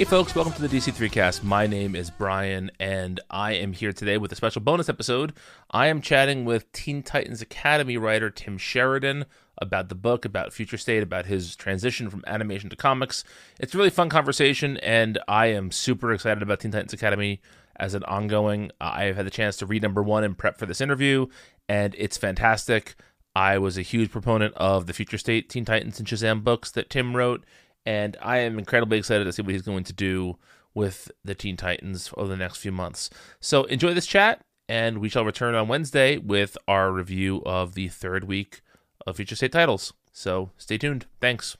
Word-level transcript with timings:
Hey, 0.00 0.06
folks, 0.06 0.34
welcome 0.34 0.54
to 0.54 0.66
the 0.66 0.78
DC3cast. 0.78 1.42
My 1.42 1.66
name 1.66 1.94
is 1.94 2.08
Brian, 2.08 2.70
and 2.80 3.20
I 3.28 3.52
am 3.52 3.74
here 3.74 3.92
today 3.92 4.16
with 4.16 4.32
a 4.32 4.34
special 4.34 4.62
bonus 4.62 4.88
episode. 4.88 5.34
I 5.72 5.88
am 5.88 6.00
chatting 6.00 6.46
with 6.46 6.72
Teen 6.72 7.02
Titans 7.02 7.42
Academy 7.42 7.98
writer 7.98 8.30
Tim 8.30 8.56
Sheridan 8.56 9.26
about 9.58 9.90
the 9.90 9.94
book, 9.94 10.24
about 10.24 10.54
Future 10.54 10.78
State, 10.78 11.02
about 11.02 11.26
his 11.26 11.54
transition 11.54 12.08
from 12.08 12.24
animation 12.26 12.70
to 12.70 12.76
comics. 12.76 13.24
It's 13.58 13.74
a 13.74 13.76
really 13.76 13.90
fun 13.90 14.08
conversation, 14.08 14.78
and 14.78 15.18
I 15.28 15.48
am 15.48 15.70
super 15.70 16.14
excited 16.14 16.42
about 16.42 16.60
Teen 16.60 16.70
Titans 16.70 16.94
Academy 16.94 17.42
as 17.76 17.92
an 17.92 18.04
ongoing. 18.04 18.70
I 18.80 19.04
have 19.04 19.16
had 19.16 19.26
the 19.26 19.30
chance 19.30 19.58
to 19.58 19.66
read 19.66 19.82
number 19.82 20.02
one 20.02 20.24
and 20.24 20.38
prep 20.38 20.56
for 20.56 20.64
this 20.64 20.80
interview, 20.80 21.26
and 21.68 21.94
it's 21.98 22.16
fantastic. 22.16 22.94
I 23.36 23.58
was 23.58 23.76
a 23.76 23.82
huge 23.82 24.10
proponent 24.10 24.54
of 24.54 24.86
the 24.86 24.94
Future 24.94 25.18
State 25.18 25.50
Teen 25.50 25.66
Titans 25.66 25.98
and 25.98 26.08
Shazam 26.08 26.42
books 26.42 26.70
that 26.70 26.88
Tim 26.88 27.14
wrote 27.14 27.44
and 27.86 28.16
I 28.20 28.38
am 28.38 28.58
incredibly 28.58 28.98
excited 28.98 29.24
to 29.24 29.32
see 29.32 29.42
what 29.42 29.52
he's 29.52 29.62
going 29.62 29.84
to 29.84 29.92
do 29.92 30.36
with 30.74 31.10
the 31.24 31.34
Teen 31.34 31.56
Titans 31.56 32.12
over 32.16 32.28
the 32.28 32.36
next 32.36 32.58
few 32.58 32.72
months. 32.72 33.10
So 33.40 33.64
enjoy 33.64 33.94
this 33.94 34.06
chat, 34.06 34.40
and 34.68 34.98
we 34.98 35.08
shall 35.08 35.24
return 35.24 35.54
on 35.54 35.68
Wednesday 35.68 36.18
with 36.18 36.56
our 36.68 36.92
review 36.92 37.42
of 37.44 37.74
the 37.74 37.88
third 37.88 38.24
week 38.24 38.60
of 39.06 39.16
Future 39.16 39.36
State 39.36 39.52
titles. 39.52 39.92
So 40.12 40.50
stay 40.56 40.78
tuned. 40.78 41.06
Thanks. 41.20 41.56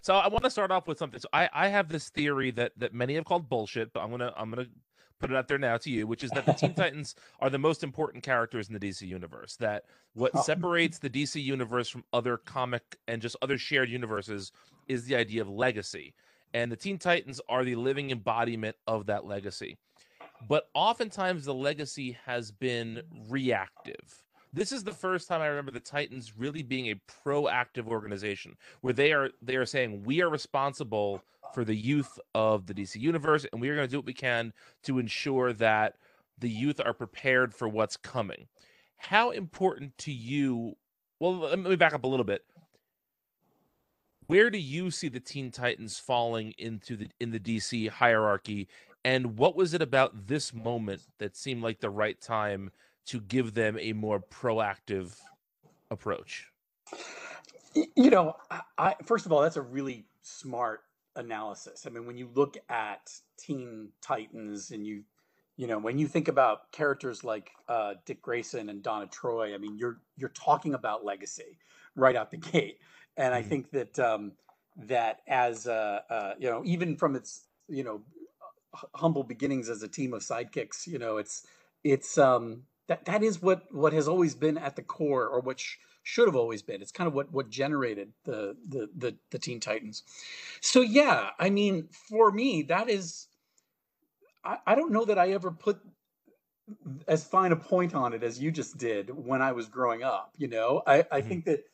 So 0.00 0.14
I 0.14 0.28
want 0.28 0.44
to 0.44 0.50
start 0.50 0.70
off 0.70 0.88
with 0.88 0.98
something. 0.98 1.20
So 1.20 1.28
I, 1.32 1.48
I 1.52 1.68
have 1.68 1.88
this 1.88 2.08
theory 2.08 2.50
that 2.52 2.72
that 2.76 2.92
many 2.92 3.14
have 3.14 3.24
called 3.24 3.48
bullshit, 3.48 3.92
but 3.92 4.00
I'm 4.00 4.10
gonna 4.10 4.32
I'm 4.36 4.50
gonna 4.50 4.66
put 5.20 5.30
it 5.30 5.36
out 5.36 5.46
there 5.46 5.58
now 5.58 5.76
to 5.76 5.90
you, 5.90 6.06
which 6.06 6.24
is 6.24 6.30
that 6.32 6.44
the 6.44 6.52
Teen 6.52 6.74
Titans 6.76 7.14
are 7.40 7.48
the 7.48 7.58
most 7.58 7.84
important 7.84 8.24
characters 8.24 8.68
in 8.68 8.74
the 8.74 8.80
DC 8.80 9.02
universe. 9.02 9.56
That 9.56 9.84
what 10.14 10.32
oh. 10.34 10.42
separates 10.42 10.98
the 10.98 11.08
DC 11.08 11.42
universe 11.42 11.88
from 11.88 12.04
other 12.12 12.36
comic 12.36 12.98
and 13.06 13.22
just 13.22 13.36
other 13.40 13.56
shared 13.56 13.88
universes 13.88 14.50
is 14.92 15.04
the 15.04 15.16
idea 15.16 15.42
of 15.42 15.48
legacy. 15.48 16.14
And 16.54 16.70
the 16.70 16.76
Teen 16.76 16.98
Titans 16.98 17.40
are 17.48 17.64
the 17.64 17.76
living 17.76 18.10
embodiment 18.10 18.76
of 18.86 19.06
that 19.06 19.24
legacy. 19.24 19.78
But 20.48 20.68
oftentimes 20.74 21.44
the 21.44 21.54
legacy 21.54 22.18
has 22.24 22.50
been 22.50 23.02
reactive. 23.28 24.22
This 24.52 24.70
is 24.70 24.84
the 24.84 24.92
first 24.92 25.28
time 25.28 25.40
I 25.40 25.46
remember 25.46 25.70
the 25.70 25.80
Titans 25.80 26.36
really 26.36 26.62
being 26.62 26.90
a 26.90 27.00
proactive 27.24 27.86
organization 27.86 28.56
where 28.82 28.92
they 28.92 29.12
are 29.12 29.30
they 29.40 29.56
are 29.56 29.64
saying 29.64 30.02
we 30.04 30.20
are 30.20 30.28
responsible 30.28 31.22
for 31.54 31.64
the 31.64 31.74
youth 31.74 32.18
of 32.34 32.66
the 32.66 32.74
DC 32.74 32.96
universe, 32.96 33.46
and 33.52 33.60
we 33.60 33.68
are 33.68 33.74
going 33.74 33.86
to 33.86 33.90
do 33.90 33.98
what 33.98 34.06
we 34.06 34.14
can 34.14 34.52
to 34.82 34.98
ensure 34.98 35.52
that 35.54 35.96
the 36.38 36.48
youth 36.48 36.80
are 36.84 36.94
prepared 36.94 37.54
for 37.54 37.68
what's 37.68 37.96
coming. 37.96 38.46
How 38.96 39.30
important 39.30 39.96
to 39.98 40.12
you? 40.12 40.76
Well, 41.18 41.36
let 41.36 41.58
me 41.58 41.76
back 41.76 41.94
up 41.94 42.04
a 42.04 42.08
little 42.08 42.24
bit. 42.24 42.42
Where 44.32 44.48
do 44.48 44.56
you 44.56 44.90
see 44.90 45.10
the 45.10 45.20
Teen 45.20 45.50
Titans 45.50 45.98
falling 45.98 46.54
into 46.56 46.96
the 46.96 47.08
in 47.20 47.32
the 47.32 47.38
DC 47.38 47.90
hierarchy? 47.90 48.66
And 49.04 49.36
what 49.36 49.54
was 49.54 49.74
it 49.74 49.82
about 49.82 50.26
this 50.26 50.54
moment 50.54 51.02
that 51.18 51.36
seemed 51.36 51.62
like 51.62 51.80
the 51.80 51.90
right 51.90 52.18
time 52.18 52.70
to 53.08 53.20
give 53.20 53.52
them 53.52 53.76
a 53.78 53.92
more 53.92 54.20
proactive 54.20 55.18
approach? 55.90 56.46
You 57.74 58.08
know, 58.08 58.36
I, 58.78 58.94
first 59.04 59.26
of 59.26 59.32
all, 59.32 59.42
that's 59.42 59.58
a 59.58 59.62
really 59.62 60.06
smart 60.22 60.80
analysis. 61.14 61.84
I 61.86 61.90
mean, 61.90 62.06
when 62.06 62.16
you 62.16 62.30
look 62.32 62.56
at 62.70 63.12
Teen 63.36 63.90
Titans 64.00 64.70
and 64.70 64.86
you, 64.86 65.02
you 65.58 65.66
know, 65.66 65.78
when 65.78 65.98
you 65.98 66.08
think 66.08 66.28
about 66.28 66.72
characters 66.72 67.22
like 67.22 67.50
uh, 67.68 67.96
Dick 68.06 68.22
Grayson 68.22 68.70
and 68.70 68.82
Donna 68.82 69.08
Troy, 69.08 69.54
I 69.54 69.58
mean, 69.58 69.76
you're 69.76 70.00
you're 70.16 70.30
talking 70.30 70.72
about 70.72 71.04
legacy 71.04 71.58
right 71.96 72.16
out 72.16 72.30
the 72.30 72.38
gate. 72.38 72.78
And 73.16 73.34
I 73.34 73.40
mm-hmm. 73.40 73.48
think 73.48 73.70
that 73.72 73.98
um, 73.98 74.32
that 74.76 75.20
as 75.28 75.66
uh, 75.66 76.00
uh, 76.08 76.34
you 76.38 76.48
know, 76.48 76.62
even 76.64 76.96
from 76.96 77.16
its 77.16 77.46
you 77.68 77.84
know 77.84 78.02
humble 78.94 79.22
beginnings 79.22 79.68
as 79.68 79.82
a 79.82 79.88
team 79.88 80.14
of 80.14 80.22
sidekicks, 80.22 80.86
you 80.86 80.98
know, 80.98 81.18
it's 81.18 81.46
it's 81.84 82.18
um, 82.18 82.62
that 82.88 83.04
that 83.04 83.22
is 83.22 83.42
what 83.42 83.64
what 83.72 83.92
has 83.92 84.08
always 84.08 84.34
been 84.34 84.58
at 84.58 84.76
the 84.76 84.82
core, 84.82 85.26
or 85.26 85.40
which 85.40 85.78
should 86.02 86.26
have 86.26 86.36
always 86.36 86.62
been. 86.62 86.82
It's 86.82 86.92
kind 86.92 87.08
of 87.08 87.14
what 87.14 87.32
what 87.32 87.50
generated 87.50 88.12
the 88.24 88.56
the 88.68 88.88
the, 88.96 89.16
the 89.30 89.38
Teen 89.38 89.60
Titans. 89.60 90.02
So 90.60 90.80
yeah, 90.80 91.30
I 91.38 91.50
mean, 91.50 91.88
for 92.08 92.30
me, 92.30 92.62
that 92.64 92.88
is. 92.88 93.28
I, 94.44 94.58
I 94.66 94.74
don't 94.74 94.92
know 94.92 95.04
that 95.04 95.18
I 95.18 95.30
ever 95.32 95.52
put 95.52 95.78
as 97.06 97.24
fine 97.24 97.52
a 97.52 97.56
point 97.56 97.94
on 97.94 98.12
it 98.12 98.22
as 98.22 98.40
you 98.40 98.50
just 98.50 98.76
did 98.76 99.10
when 99.10 99.42
I 99.42 99.52
was 99.52 99.68
growing 99.68 100.02
up. 100.02 100.32
You 100.36 100.48
know, 100.48 100.82
I, 100.86 100.98
I 100.98 101.02
mm-hmm. 101.02 101.28
think 101.28 101.44
that 101.44 101.64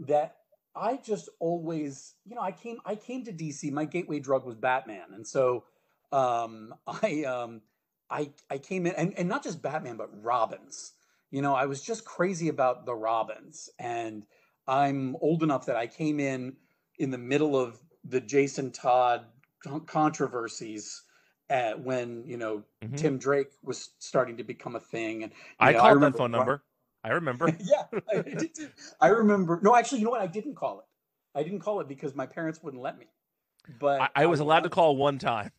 that 0.00 0.36
I 0.76 0.98
just 0.98 1.28
always, 1.40 2.14
you 2.26 2.34
know, 2.34 2.42
I 2.42 2.52
came 2.52 2.78
I 2.84 2.94
came 2.94 3.24
to 3.24 3.32
DC. 3.32 3.72
My 3.72 3.84
gateway 3.84 4.20
drug 4.20 4.44
was 4.44 4.54
Batman, 4.54 5.14
and 5.14 5.26
so 5.26 5.64
um, 6.12 6.74
I 6.86 7.24
um, 7.24 7.62
I 8.10 8.30
I 8.50 8.58
came 8.58 8.86
in, 8.86 8.94
and, 8.94 9.14
and 9.16 9.28
not 9.28 9.42
just 9.42 9.62
Batman, 9.62 9.96
but 9.96 10.10
Robins 10.22 10.92
you 11.30 11.42
know, 11.42 11.54
I 11.54 11.66
was 11.66 11.82
just 11.82 12.04
crazy 12.04 12.48
about 12.48 12.86
the 12.86 12.94
Robins. 12.94 13.68
And 13.78 14.26
I'm 14.66 15.16
old 15.20 15.42
enough 15.42 15.66
that 15.66 15.76
I 15.76 15.86
came 15.86 16.20
in 16.20 16.56
in 16.98 17.10
the 17.10 17.18
middle 17.18 17.60
of 17.60 17.78
the 18.04 18.20
Jason 18.20 18.70
Todd 18.70 19.26
controversies 19.86 21.02
at 21.48 21.80
when, 21.80 22.24
you 22.26 22.36
know, 22.36 22.62
mm-hmm. 22.82 22.94
Tim 22.96 23.18
Drake 23.18 23.50
was 23.62 23.90
starting 23.98 24.36
to 24.36 24.44
become 24.44 24.76
a 24.76 24.80
thing. 24.80 25.24
And 25.24 25.32
I 25.60 25.72
know, 25.72 25.80
called 25.80 26.02
I 26.02 26.10
that 26.10 26.16
phone 26.16 26.30
number. 26.30 26.62
I 27.06 27.10
remember. 27.10 27.48
yeah, 27.60 27.84
I, 28.12 28.24
I 29.00 29.08
remember. 29.08 29.60
No, 29.62 29.76
actually, 29.76 30.00
you 30.00 30.06
know 30.06 30.10
what? 30.10 30.20
I 30.20 30.26
didn't 30.26 30.56
call 30.56 30.80
it. 30.80 31.38
I 31.38 31.44
didn't 31.44 31.60
call 31.60 31.78
it 31.78 31.86
because 31.86 32.16
my 32.16 32.26
parents 32.26 32.60
wouldn't 32.64 32.82
let 32.82 32.98
me. 32.98 33.06
But 33.78 34.00
I, 34.00 34.08
I 34.16 34.26
was 34.26 34.40
allowed 34.40 34.64
to 34.64 34.70
call 34.70 34.96
one 34.96 35.18
time. 35.18 35.52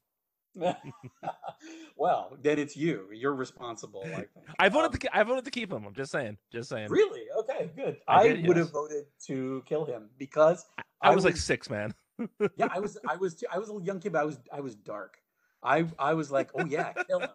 well, 1.95 2.37
then 2.41 2.59
it's 2.59 2.75
you. 2.75 3.07
You're 3.13 3.33
responsible. 3.33 4.03
I, 4.05 4.25
I 4.59 4.67
voted 4.67 4.91
um, 4.91 4.97
to 4.97 5.17
I 5.17 5.23
voted 5.23 5.45
to 5.45 5.51
keep 5.51 5.71
him. 5.71 5.85
I'm 5.85 5.93
just 5.93 6.11
saying. 6.11 6.37
Just 6.51 6.67
saying. 6.67 6.89
Really? 6.89 7.23
Okay, 7.39 7.69
good. 7.77 7.97
I, 8.09 8.19
I 8.19 8.27
did, 8.27 8.47
would 8.47 8.57
yes. 8.57 8.65
have 8.65 8.73
voted 8.73 9.05
to 9.27 9.63
kill 9.65 9.85
him 9.85 10.09
because 10.17 10.65
I, 10.77 10.83
I 11.01 11.09
was, 11.11 11.23
was, 11.23 11.25
like 11.25 11.37
six, 11.37 11.69
man. 11.69 11.93
yeah, 12.57 12.67
I 12.71 12.81
was. 12.81 12.97
I 13.07 13.15
was. 13.15 13.41
I 13.53 13.57
was 13.57 13.69
a 13.69 13.85
young 13.85 14.01
kid. 14.01 14.11
But 14.11 14.19
I 14.19 14.25
was. 14.25 14.39
I 14.51 14.59
was 14.59 14.75
dark. 14.75 15.17
I. 15.63 15.85
I 15.97 16.13
was 16.13 16.29
like, 16.29 16.49
oh 16.55 16.65
yeah, 16.65 16.91
kill 17.07 17.21
him. 17.21 17.29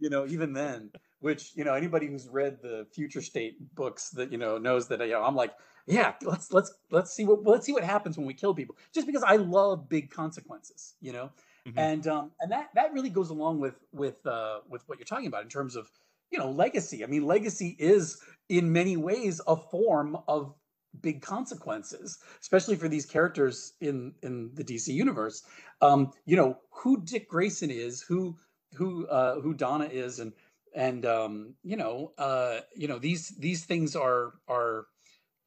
You 0.00 0.10
know, 0.10 0.26
even 0.26 0.52
then, 0.52 0.90
which 1.24 1.52
you 1.54 1.64
know, 1.64 1.72
anybody 1.72 2.06
who's 2.06 2.28
read 2.28 2.58
the 2.60 2.86
Future 2.92 3.22
State 3.22 3.56
books 3.74 4.10
that 4.10 4.30
you 4.30 4.36
know 4.36 4.58
knows 4.58 4.88
that 4.88 5.00
you 5.00 5.12
know, 5.12 5.22
I'm 5.22 5.34
like, 5.34 5.52
yeah, 5.86 6.12
let's 6.20 6.52
let's 6.52 6.74
let's 6.90 7.14
see 7.14 7.24
what 7.24 7.42
let's 7.44 7.64
see 7.64 7.72
what 7.72 7.82
happens 7.82 8.18
when 8.18 8.26
we 8.26 8.34
kill 8.34 8.54
people. 8.54 8.76
Just 8.92 9.06
because 9.06 9.22
I 9.22 9.36
love 9.36 9.88
big 9.88 10.10
consequences, 10.10 10.92
you 11.00 11.12
know. 11.14 11.30
Mm-hmm. 11.66 11.78
And 11.78 12.06
um, 12.08 12.30
and 12.40 12.52
that 12.52 12.68
that 12.74 12.92
really 12.92 13.08
goes 13.08 13.30
along 13.30 13.58
with 13.58 13.76
with 13.90 14.24
uh, 14.26 14.58
with 14.68 14.86
what 14.86 14.98
you're 14.98 15.06
talking 15.06 15.26
about 15.26 15.42
in 15.42 15.48
terms 15.48 15.76
of 15.76 15.90
you 16.30 16.38
know 16.38 16.50
legacy. 16.50 17.02
I 17.02 17.06
mean, 17.06 17.24
legacy 17.24 17.74
is 17.78 18.20
in 18.50 18.70
many 18.70 18.98
ways 18.98 19.40
a 19.46 19.56
form 19.56 20.18
of 20.28 20.52
big 21.00 21.22
consequences, 21.22 22.18
especially 22.42 22.76
for 22.76 22.88
these 22.88 23.06
characters 23.06 23.72
in 23.80 24.12
in 24.22 24.50
the 24.52 24.62
DC 24.62 24.88
universe. 24.88 25.42
Um, 25.80 26.12
you 26.26 26.36
know 26.36 26.58
who 26.70 27.02
Dick 27.02 27.30
Grayson 27.30 27.70
is, 27.70 28.02
who 28.02 28.36
who 28.74 29.06
uh, 29.06 29.40
who 29.40 29.54
Donna 29.54 29.86
is, 29.86 30.18
and 30.18 30.34
and 30.74 31.06
um, 31.06 31.54
you 31.62 31.76
know 31.76 32.12
uh, 32.18 32.60
you 32.74 32.88
know 32.88 32.98
these 32.98 33.30
these 33.38 33.64
things 33.64 33.96
are 33.96 34.34
are 34.48 34.86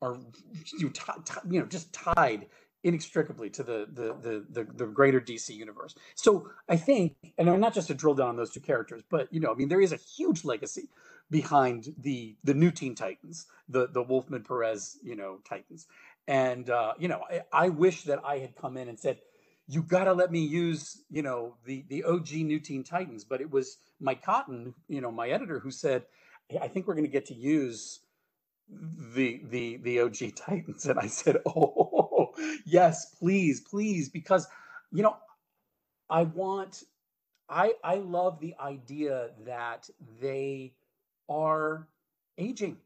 are 0.02 0.18
you, 0.80 0.90
t- 0.90 1.02
t- 1.26 1.34
you 1.50 1.60
know 1.60 1.66
just 1.66 1.92
tied 1.94 2.48
inextricably 2.84 3.50
to 3.50 3.64
the, 3.64 3.88
the 3.92 4.16
the 4.22 4.46
the 4.52 4.74
the, 4.74 4.86
greater 4.86 5.20
DC 5.20 5.50
universe. 5.50 5.96
So 6.16 6.50
I 6.70 6.78
think, 6.78 7.16
and 7.38 7.50
I'm 7.50 7.60
not 7.60 7.74
just 7.74 7.88
to 7.88 7.94
drill 7.94 8.14
down 8.14 8.30
on 8.30 8.36
those 8.36 8.52
two 8.52 8.60
characters, 8.60 9.04
but 9.10 9.32
you 9.34 9.40
know, 9.40 9.52
I 9.52 9.56
mean, 9.56 9.68
there 9.68 9.82
is 9.82 9.92
a 9.92 9.98
huge 9.98 10.46
legacy 10.46 10.90
behind 11.30 11.94
the 11.98 12.38
the 12.44 12.54
new 12.54 12.72
Teen 12.72 12.96
Titans, 12.96 13.48
the 13.68 13.88
the 13.88 14.02
Wolfman 14.02 14.44
Perez, 14.44 14.98
you 15.04 15.16
know, 15.16 15.40
Titans, 15.48 15.88
and 16.28 16.70
uh, 16.70 16.94
you 17.00 17.08
know, 17.08 17.22
I, 17.30 17.66
I 17.66 17.70
wish 17.70 18.04
that 18.04 18.20
I 18.24 18.38
had 18.38 18.56
come 18.56 18.78
in 18.78 18.90
and 18.90 19.00
said, 19.00 19.20
you 19.68 19.84
got 19.84 20.06
to 20.06 20.14
let 20.14 20.32
me 20.32 20.40
use, 20.40 21.04
you 21.10 21.22
know, 21.22 21.56
the 21.66 21.84
the 21.90 22.04
OG 22.04 22.32
New 22.32 22.60
Teen 22.60 22.84
Titans, 22.84 23.24
but 23.24 23.42
it 23.42 23.52
was 23.52 23.78
Mike 24.00 24.24
Cotton, 24.24 24.74
you 24.88 25.02
know, 25.02 25.12
my 25.12 25.30
editor, 25.30 25.60
who 25.60 25.72
said, 25.72 26.04
I 26.62 26.68
think 26.68 26.88
we're 26.88 26.94
going 26.94 27.06
to 27.06 27.12
get 27.12 27.26
to 27.28 27.34
use 27.34 28.00
the 28.70 29.42
the 29.50 29.78
the 29.78 30.02
OG 30.02 30.36
Titans, 30.36 30.86
and 30.86 31.00
I 31.00 31.08
said, 31.08 31.38
oh 31.46 32.34
yes, 32.66 33.16
please, 33.20 33.62
please, 33.62 34.10
because 34.10 34.48
you 34.92 35.04
know, 35.04 35.18
I 36.10 36.24
want 36.24 36.84
I 37.50 37.74
I 37.84 37.96
love 37.96 38.40
the 38.40 38.56
idea 38.60 39.32
that 39.46 39.90
they 40.22 40.74
are 41.30 41.88
aging. 42.38 42.78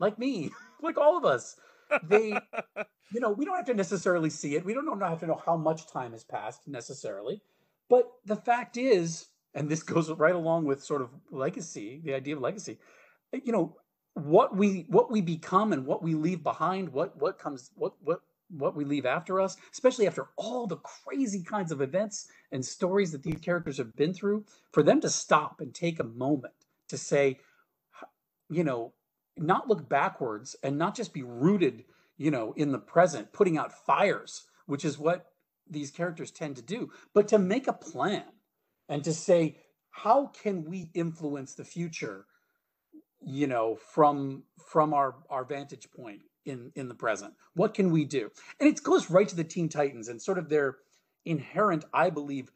Like 0.00 0.18
me, 0.18 0.50
like 0.82 0.98
all 0.98 1.16
of 1.16 1.24
us. 1.24 1.56
They 2.04 2.38
you 3.12 3.20
know, 3.20 3.30
we 3.30 3.44
don't 3.44 3.56
have 3.56 3.66
to 3.66 3.74
necessarily 3.74 4.30
see 4.30 4.54
it. 4.54 4.64
We 4.64 4.74
don't 4.74 5.00
have 5.00 5.20
to 5.20 5.26
know 5.26 5.40
how 5.44 5.56
much 5.56 5.86
time 5.86 6.12
has 6.12 6.24
passed 6.24 6.66
necessarily. 6.68 7.40
But 7.88 8.10
the 8.26 8.36
fact 8.36 8.76
is, 8.76 9.28
and 9.54 9.68
this 9.68 9.82
goes 9.82 10.10
right 10.10 10.34
along 10.34 10.64
with 10.64 10.82
sort 10.82 11.02
of 11.02 11.10
legacy, 11.30 12.00
the 12.04 12.14
idea 12.14 12.36
of 12.36 12.42
legacy, 12.42 12.78
you 13.32 13.52
know, 13.52 13.76
what 14.14 14.56
we 14.56 14.84
what 14.88 15.10
we 15.10 15.20
become 15.20 15.72
and 15.72 15.86
what 15.86 16.02
we 16.02 16.14
leave 16.14 16.42
behind, 16.42 16.88
what 16.88 17.20
what 17.20 17.38
comes 17.38 17.70
what 17.76 17.92
what 18.02 18.20
what 18.50 18.74
we 18.74 18.84
leave 18.84 19.06
after 19.06 19.40
us, 19.40 19.56
especially 19.72 20.06
after 20.06 20.28
all 20.36 20.66
the 20.66 20.78
crazy 20.78 21.42
kinds 21.42 21.70
of 21.70 21.80
events 21.80 22.28
and 22.50 22.64
stories 22.64 23.12
that 23.12 23.22
these 23.22 23.40
characters 23.40 23.76
have 23.76 23.94
been 23.94 24.12
through, 24.14 24.44
for 24.72 24.82
them 24.82 25.00
to 25.00 25.10
stop 25.10 25.60
and 25.60 25.74
take 25.74 26.00
a 26.00 26.04
moment 26.04 26.54
to 26.88 26.96
say, 26.96 27.38
you 28.48 28.64
know, 28.64 28.92
not 29.36 29.68
look 29.68 29.88
backwards 29.88 30.56
and 30.62 30.78
not 30.78 30.96
just 30.96 31.12
be 31.12 31.22
rooted, 31.22 31.84
you 32.18 32.30
know, 32.30 32.52
in 32.56 32.72
the 32.72 32.78
present, 32.78 33.32
putting 33.32 33.56
out 33.56 33.72
fires, 33.72 34.44
which 34.66 34.84
is 34.84 34.98
what 34.98 35.32
these 35.70 35.90
characters 35.90 36.30
tend 36.30 36.56
to 36.56 36.62
do, 36.62 36.90
but 37.14 37.28
to 37.28 37.38
make 37.38 37.68
a 37.68 37.72
plan 37.72 38.24
and 38.88 39.04
to 39.04 39.14
say, 39.14 39.56
how 39.90 40.26
can 40.26 40.64
we 40.64 40.90
influence 40.94 41.54
the 41.54 41.64
future, 41.64 42.26
you 43.24 43.46
know, 43.46 43.76
from 43.76 44.44
from 44.58 44.92
our 44.92 45.16
our 45.30 45.44
vantage 45.44 45.90
point 45.90 46.22
in 46.44 46.72
in 46.74 46.88
the 46.88 46.94
present? 46.94 47.34
What 47.54 47.74
can 47.74 47.90
we 47.90 48.04
do? 48.04 48.30
And 48.60 48.68
it 48.68 48.82
goes 48.82 49.10
right 49.10 49.28
to 49.28 49.36
the 49.36 49.44
Teen 49.44 49.68
Titans 49.68 50.08
and 50.08 50.20
sort 50.20 50.38
of 50.38 50.48
their 50.48 50.76
inherent, 51.24 51.84
I 51.92 52.10
believe, 52.10 52.50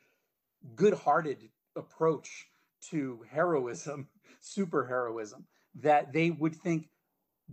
good-hearted 0.77 1.49
approach 1.77 2.49
to 2.91 3.25
heroism, 3.31 4.09
super 4.41 4.87
heroism, 4.87 5.47
that 5.75 6.13
they 6.13 6.31
would 6.31 6.55
think 6.55 6.89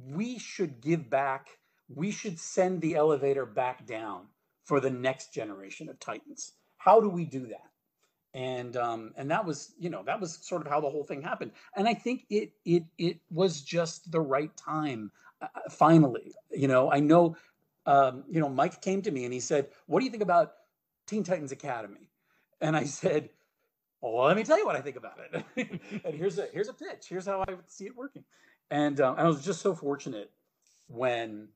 we 0.08 0.38
should 0.38 0.82
give 0.82 1.10
back, 1.10 1.59
we 1.94 2.12
should 2.12 2.40
send 2.40 2.82
the 2.82 2.96
elevator 2.96 3.46
back 3.46 3.86
down 3.86 4.28
for 4.64 4.80
the 4.80 4.90
next 4.90 5.34
generation 5.34 5.90
of 5.90 6.00
Titans. 6.00 6.54
How 6.78 7.02
do 7.02 7.10
we 7.10 7.26
do 7.26 7.48
that? 7.48 7.66
And 8.34 8.78
um, 8.78 9.14
and 9.18 9.32
that 9.32 9.44
was 9.44 9.74
you 9.80 9.90
know 9.90 10.04
that 10.06 10.22
was 10.22 10.38
sort 10.42 10.62
of 10.62 10.68
how 10.68 10.80
the 10.80 10.90
whole 10.90 11.04
thing 11.04 11.22
happened. 11.22 11.52
And 11.76 11.88
I 11.88 11.96
think 11.96 12.26
it 12.30 12.52
it 12.64 12.84
it 12.98 13.20
was 13.32 13.62
just 13.62 14.12
the 14.12 14.22
right 14.22 14.56
time. 14.56 15.12
Uh, 15.42 15.48
uh 15.56 15.70
finally, 15.72 16.36
you 16.52 16.68
know, 16.68 16.92
I 16.92 17.00
know 17.00 17.36
um, 17.88 18.24
you 18.30 18.40
know 18.40 18.50
Mike 18.50 18.82
came 18.82 19.02
to 19.02 19.12
me 19.12 19.26
and 19.26 19.34
he 19.34 19.40
said, 19.40 19.70
"What 19.88 20.00
do 20.00 20.06
you 20.06 20.12
think 20.12 20.22
about 20.22 20.54
Teen 21.08 21.24
Titans 21.24 21.52
Academy?" 21.52 22.12
And 22.62 22.78
I 22.78 22.84
said, 22.84 23.30
well, 24.02 24.26
let 24.26 24.38
me 24.38 24.44
tell 24.44 24.58
you 24.58 24.66
what 24.66 24.76
I 24.76 24.82
think 24.82 24.96
about 24.96 25.18
it. 25.20 25.82
and 26.06 26.16
here's 26.16 26.40
a 26.40 26.48
here's 26.54 26.70
a 26.70 26.74
pitch. 26.74 27.08
Here's 27.08 27.26
how 27.26 27.42
I 27.42 27.54
see 27.68 27.86
it 27.86 27.96
working. 27.96 28.24
And 28.72 29.02
um, 29.02 29.16
I 29.18 29.24
was 29.26 29.44
just 29.44 29.62
so 29.62 29.74
fortunate 29.74 30.32
when 30.88 31.50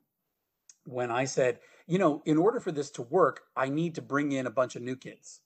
when 0.85 1.11
I 1.11 1.25
said, 1.25 1.59
you 1.87 1.97
know, 1.97 2.21
in 2.25 2.37
order 2.37 2.59
for 2.59 2.71
this 2.71 2.89
to 2.91 3.01
work, 3.01 3.41
I 3.55 3.69
need 3.69 3.95
to 3.95 4.01
bring 4.01 4.31
in 4.31 4.47
a 4.47 4.51
bunch 4.51 4.75
of 4.75 4.81
new 4.81 4.95
kids. 4.95 5.41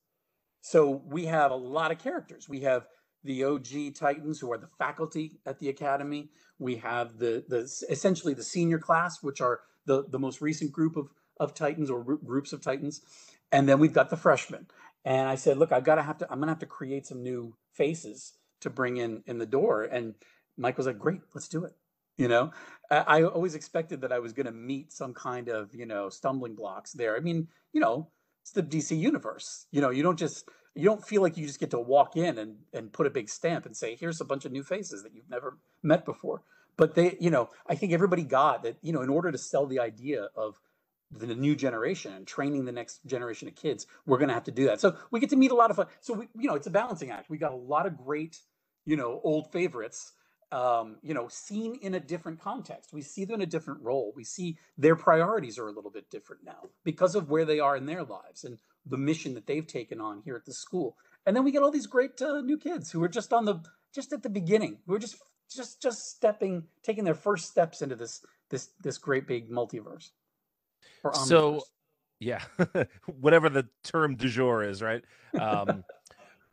So 0.61 1.01
we 1.05 1.25
have 1.25 1.51
a 1.51 1.55
lot 1.55 1.91
of 1.91 1.99
characters. 1.99 2.49
We 2.49 2.61
have 2.61 2.87
the 3.23 3.43
OG 3.43 3.95
Titans, 3.95 4.39
who 4.39 4.51
are 4.51 4.57
the 4.57 4.69
faculty 4.77 5.39
at 5.45 5.59
the 5.59 5.69
academy. 5.69 6.29
We 6.59 6.77
have 6.77 7.17
the 7.17 7.43
the 7.47 7.59
essentially 7.89 8.33
the 8.33 8.43
senior 8.43 8.79
class, 8.79 9.23
which 9.23 9.41
are 9.41 9.61
the 9.85 10.05
the 10.07 10.19
most 10.19 10.41
recent 10.41 10.71
group 10.71 10.97
of 10.97 11.09
of 11.39 11.53
Titans 11.53 11.89
or 11.89 12.03
groups 12.03 12.53
of 12.53 12.61
Titans, 12.61 13.01
and 13.51 13.67
then 13.67 13.79
we've 13.79 13.93
got 13.93 14.09
the 14.09 14.17
freshmen. 14.17 14.67
And 15.05 15.29
I 15.29 15.35
said, 15.35 15.57
look, 15.57 15.71
I've 15.71 15.83
got 15.83 15.95
to 15.95 16.01
have 16.01 16.17
to. 16.19 16.31
I'm 16.31 16.39
gonna 16.39 16.51
have 16.51 16.59
to 16.59 16.65
create 16.65 17.05
some 17.05 17.23
new 17.23 17.55
faces 17.73 18.33
to 18.61 18.69
bring 18.69 18.97
in 18.97 19.23
in 19.27 19.37
the 19.37 19.45
door. 19.45 19.83
And 19.83 20.15
Mike 20.57 20.77
was 20.77 20.87
like, 20.87 20.99
great, 20.99 21.21
let's 21.33 21.47
do 21.47 21.63
it. 21.63 21.73
You 22.17 22.27
know, 22.27 22.51
I, 22.89 23.23
always 23.23 23.53
expected 23.53 24.01
that 24.01 24.11
I 24.11 24.19
was 24.19 24.33
going 24.33 24.47
to 24.47 24.51
meet 24.51 24.91
some 24.91 25.13
kind 25.13 25.49
of, 25.49 25.75
you 25.75 25.85
know, 25.85 26.09
stumbling 26.09 26.55
blocks 26.55 26.93
there. 26.93 27.15
I 27.15 27.19
mean, 27.19 27.47
you 27.73 27.81
know, 27.81 28.07
it's 28.41 28.51
the 28.51 28.63
DC 28.63 28.97
universe. 28.97 29.67
You 29.71 29.81
know, 29.81 29.91
you 29.91 30.01
don't 30.01 30.17
just, 30.17 30.49
you 30.73 30.85
don't 30.85 31.05
feel 31.05 31.21
like 31.21 31.37
you 31.37 31.45
just 31.45 31.59
get 31.59 31.71
to 31.71 31.79
walk 31.79 32.17
in 32.17 32.37
and, 32.37 32.55
and 32.73 32.91
put 32.91 33.05
a 33.05 33.11
big 33.11 33.29
stamp 33.29 33.65
and 33.65 33.75
say, 33.75 33.95
here's 33.95 34.21
a 34.21 34.25
bunch 34.25 34.45
of 34.45 34.51
new 34.51 34.63
faces 34.63 35.03
that 35.03 35.13
you've 35.13 35.29
never 35.29 35.57
met 35.83 36.05
before. 36.05 36.41
But 36.75 36.95
they, 36.95 37.17
you 37.19 37.29
know, 37.29 37.49
I 37.67 37.75
think 37.75 37.93
everybody 37.93 38.23
got 38.23 38.63
that, 38.63 38.77
you 38.81 38.93
know, 38.93 39.01
in 39.01 39.09
order 39.09 39.31
to 39.31 39.37
sell 39.37 39.65
the 39.65 39.79
idea 39.79 40.29
of 40.35 40.59
the 41.11 41.35
new 41.35 41.55
generation 41.55 42.13
and 42.13 42.25
training 42.25 42.65
the 42.65 42.71
next 42.71 43.05
generation 43.05 43.47
of 43.47 43.55
kids, 43.55 43.87
we're 44.05 44.17
going 44.17 44.27
to 44.27 44.33
have 44.33 44.43
to 44.45 44.51
do 44.51 44.65
that. 44.65 44.79
So 44.79 44.95
we 45.11 45.19
get 45.19 45.29
to 45.31 45.35
meet 45.35 45.51
a 45.51 45.55
lot 45.55 45.69
of 45.71 45.77
fun. 45.77 45.87
So 45.99 46.13
we, 46.13 46.27
you 46.37 46.47
know, 46.47 46.55
it's 46.55 46.67
a 46.67 46.71
balancing 46.71 47.11
act. 47.11 47.29
We 47.29 47.37
got 47.37 47.51
a 47.51 47.55
lot 47.55 47.85
of 47.85 47.97
great, 47.97 48.39
you 48.85 48.95
know, 48.95 49.21
old 49.23 49.51
favorites 49.51 50.13
um, 50.51 50.97
you 51.01 51.13
know, 51.13 51.27
seen 51.29 51.75
in 51.81 51.95
a 51.95 51.99
different 51.99 52.39
context. 52.39 52.93
We 52.93 53.01
see 53.01 53.25
them 53.25 53.35
in 53.35 53.41
a 53.41 53.45
different 53.45 53.81
role. 53.81 54.13
We 54.15 54.23
see 54.23 54.57
their 54.77 54.95
priorities 54.95 55.59
are 55.59 55.67
a 55.67 55.71
little 55.71 55.91
bit 55.91 56.09
different 56.09 56.43
now 56.45 56.69
because 56.83 57.15
of 57.15 57.29
where 57.29 57.45
they 57.45 57.59
are 57.59 57.75
in 57.75 57.85
their 57.85 58.03
lives 58.03 58.43
and 58.43 58.57
the 58.85 58.97
mission 58.97 59.33
that 59.33 59.45
they've 59.45 59.67
taken 59.67 59.99
on 59.99 60.21
here 60.23 60.35
at 60.35 60.45
the 60.45 60.53
school. 60.53 60.95
And 61.25 61.35
then 61.35 61.43
we 61.43 61.51
get 61.51 61.63
all 61.63 61.71
these 61.71 61.87
great 61.87 62.21
uh, 62.21 62.41
new 62.41 62.57
kids 62.57 62.91
who 62.91 63.03
are 63.03 63.09
just 63.09 63.33
on 63.33 63.45
the 63.45 63.61
just 63.93 64.13
at 64.13 64.23
the 64.23 64.29
beginning. 64.29 64.77
We're 64.87 64.99
just 64.99 65.17
just 65.53 65.81
just 65.81 66.09
stepping, 66.09 66.63
taking 66.83 67.03
their 67.03 67.15
first 67.15 67.49
steps 67.49 67.81
into 67.81 67.95
this 67.95 68.25
this 68.49 68.69
this 68.81 68.97
great 68.97 69.27
big 69.27 69.51
multiverse. 69.51 70.09
so, 71.13 71.61
yeah, 72.19 72.41
whatever 73.19 73.49
the 73.49 73.67
term 73.83 74.15
du 74.15 74.29
jour 74.29 74.63
is, 74.63 74.81
right? 74.81 75.03
Um, 75.39 75.83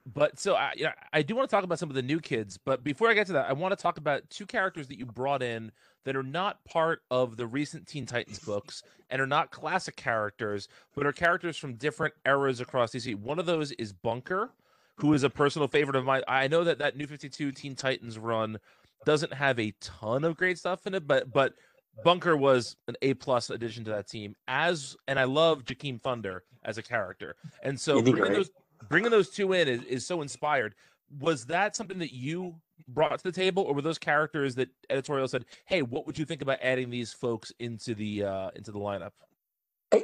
but 0.06 0.38
so 0.38 0.54
I, 0.54 0.72
you 0.76 0.84
know, 0.84 0.92
I 1.12 1.22
do 1.22 1.34
want 1.34 1.48
to 1.48 1.54
talk 1.54 1.64
about 1.64 1.78
some 1.78 1.88
of 1.88 1.94
the 1.94 2.02
new 2.02 2.20
kids. 2.20 2.58
But 2.58 2.84
before 2.84 3.08
I 3.08 3.14
get 3.14 3.26
to 3.28 3.32
that, 3.34 3.48
I 3.48 3.54
want 3.54 3.76
to 3.76 3.82
talk 3.82 3.96
about 3.96 4.28
two 4.28 4.44
characters 4.44 4.86
that 4.88 4.98
you 4.98 5.06
brought 5.06 5.42
in 5.42 5.72
that 6.04 6.14
are 6.14 6.22
not 6.22 6.62
part 6.64 7.02
of 7.10 7.36
the 7.36 7.46
recent 7.46 7.86
Teen 7.86 8.04
Titans 8.04 8.38
books 8.38 8.82
and 9.08 9.20
are 9.20 9.26
not 9.26 9.50
classic 9.50 9.96
characters, 9.96 10.68
but 10.94 11.06
are 11.06 11.12
characters 11.12 11.56
from 11.56 11.74
different 11.74 12.12
eras 12.26 12.60
across 12.60 12.92
DC. 12.92 13.14
One 13.14 13.38
of 13.38 13.46
those 13.46 13.72
is 13.72 13.92
Bunker, 13.92 14.50
who 14.96 15.14
is 15.14 15.22
a 15.22 15.30
personal 15.30 15.68
favorite 15.68 15.96
of 15.96 16.04
mine. 16.04 16.22
I 16.28 16.48
know 16.48 16.64
that 16.64 16.78
that 16.78 16.96
New 16.96 17.06
Fifty 17.06 17.30
Two 17.30 17.50
Teen 17.50 17.74
Titans 17.74 18.18
run 18.18 18.58
doesn't 19.06 19.32
have 19.32 19.58
a 19.58 19.72
ton 19.80 20.24
of 20.24 20.36
great 20.36 20.58
stuff 20.58 20.86
in 20.86 20.94
it, 20.94 21.06
but 21.06 21.32
but 21.32 21.54
Bunker 22.02 22.36
was 22.36 22.76
an 22.88 22.96
A 23.02 23.14
plus 23.14 23.48
addition 23.50 23.84
to 23.84 23.90
that 23.92 24.08
team. 24.08 24.34
As 24.48 24.96
and 25.08 25.18
I 25.18 25.24
love 25.24 25.64
Jakeem 25.64 26.02
Thunder 26.02 26.44
as 26.64 26.76
a 26.76 26.82
character, 26.82 27.36
and 27.62 27.80
so 27.80 28.02
bringing 28.02 28.32
those 28.32 28.50
bringing 28.88 29.10
those 29.10 29.30
two 29.30 29.52
in 29.52 29.68
is, 29.68 29.82
is 29.84 30.06
so 30.06 30.22
inspired. 30.22 30.74
Was 31.20 31.46
that 31.46 31.76
something 31.76 31.98
that 31.98 32.12
you 32.12 32.56
brought 32.88 33.16
to 33.18 33.24
the 33.24 33.32
table, 33.32 33.62
or 33.62 33.74
were 33.74 33.82
those 33.82 33.98
characters 33.98 34.54
that 34.56 34.68
editorial 34.90 35.28
said, 35.28 35.44
"Hey, 35.66 35.82
what 35.82 36.06
would 36.06 36.18
you 36.18 36.24
think 36.24 36.42
about 36.42 36.58
adding 36.62 36.90
these 36.90 37.12
folks 37.12 37.52
into 37.58 37.94
the 37.94 38.24
uh, 38.24 38.50
into 38.54 38.72
the 38.72 38.78
lineup?" 38.78 39.12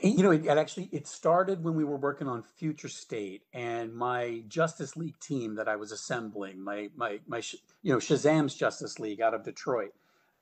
You 0.05 0.23
know, 0.23 0.31
it, 0.31 0.47
it, 0.47 0.57
actually 0.57 0.89
it 0.93 1.09
started 1.09 1.65
when 1.65 1.75
we 1.75 1.85
were 1.85 1.97
working 1.97 2.29
on 2.29 2.43
Future 2.43 2.89
State, 2.89 3.43
and 3.53 3.93
my 3.95 4.43
Justice 4.47 4.97
League 4.97 5.19
team 5.19 5.57
that 5.57 5.69
I 5.69 5.77
was 5.77 5.91
assembling, 5.91 6.61
my 6.61 6.91
my 6.95 7.19
my 7.27 7.43
you 7.83 7.93
know 7.93 7.99
Shazam's 7.99 8.55
Justice 8.55 8.99
League 8.99 9.21
out 9.21 9.35
of 9.35 9.43
Detroit. 9.43 9.93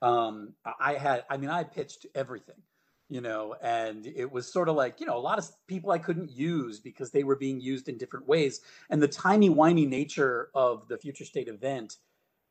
Um, 0.01 0.53
I 0.79 0.93
had, 0.93 1.25
I 1.29 1.35
mean, 1.35 1.49
I 1.49 1.65
pitched 1.65 2.05
everything 2.15 2.55
you 3.09 3.21
know, 3.21 3.55
and 3.61 4.05
it 4.05 4.31
was 4.31 4.51
sort 4.51 4.69
of 4.69 4.75
like, 4.75 4.99
you 4.99 5.05
know, 5.05 5.17
a 5.17 5.19
lot 5.19 5.39
of 5.39 5.49
people 5.67 5.91
I 5.91 5.97
couldn't 5.97 6.31
use 6.31 6.79
because 6.79 7.09
they 7.09 7.23
were 7.23 7.35
being 7.35 7.59
used 7.59 7.89
in 7.89 7.97
different 7.97 8.27
ways. 8.27 8.61
And 8.89 9.01
the 9.01 9.07
timey 9.07 9.49
wimey 9.49 9.87
nature 9.87 10.49
of 10.53 10.87
the 10.87 10.97
future 10.97 11.25
state 11.25 11.47
event 11.47 11.97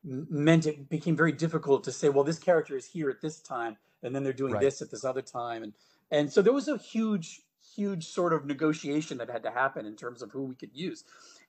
meant 0.02 0.66
it 0.66 0.88
became 0.88 1.16
very 1.16 1.32
difficult 1.32 1.84
to 1.84 1.92
say, 1.92 2.08
well, 2.08 2.24
this 2.24 2.38
character 2.38 2.76
is 2.76 2.86
here 2.86 3.08
at 3.08 3.20
this 3.20 3.40
time, 3.40 3.76
and 4.02 4.14
then 4.14 4.24
they're 4.24 4.32
doing 4.32 4.54
right. 4.54 4.60
this 4.60 4.82
at 4.82 4.90
this 4.90 5.04
other 5.04 5.22
time. 5.22 5.62
And 5.62 5.72
and 6.10 6.32
so 6.32 6.42
there 6.42 6.52
was 6.52 6.68
a 6.68 6.78
huge, 6.78 7.42
huge 7.74 8.06
sort 8.06 8.32
of 8.32 8.46
negotiation 8.46 9.18
that 9.18 9.30
had 9.30 9.42
to 9.42 9.50
happen 9.50 9.86
in 9.86 9.94
terms 9.94 10.22
of 10.22 10.30
who 10.30 10.44
we 10.44 10.54
could 10.54 10.70
use. 10.72 11.04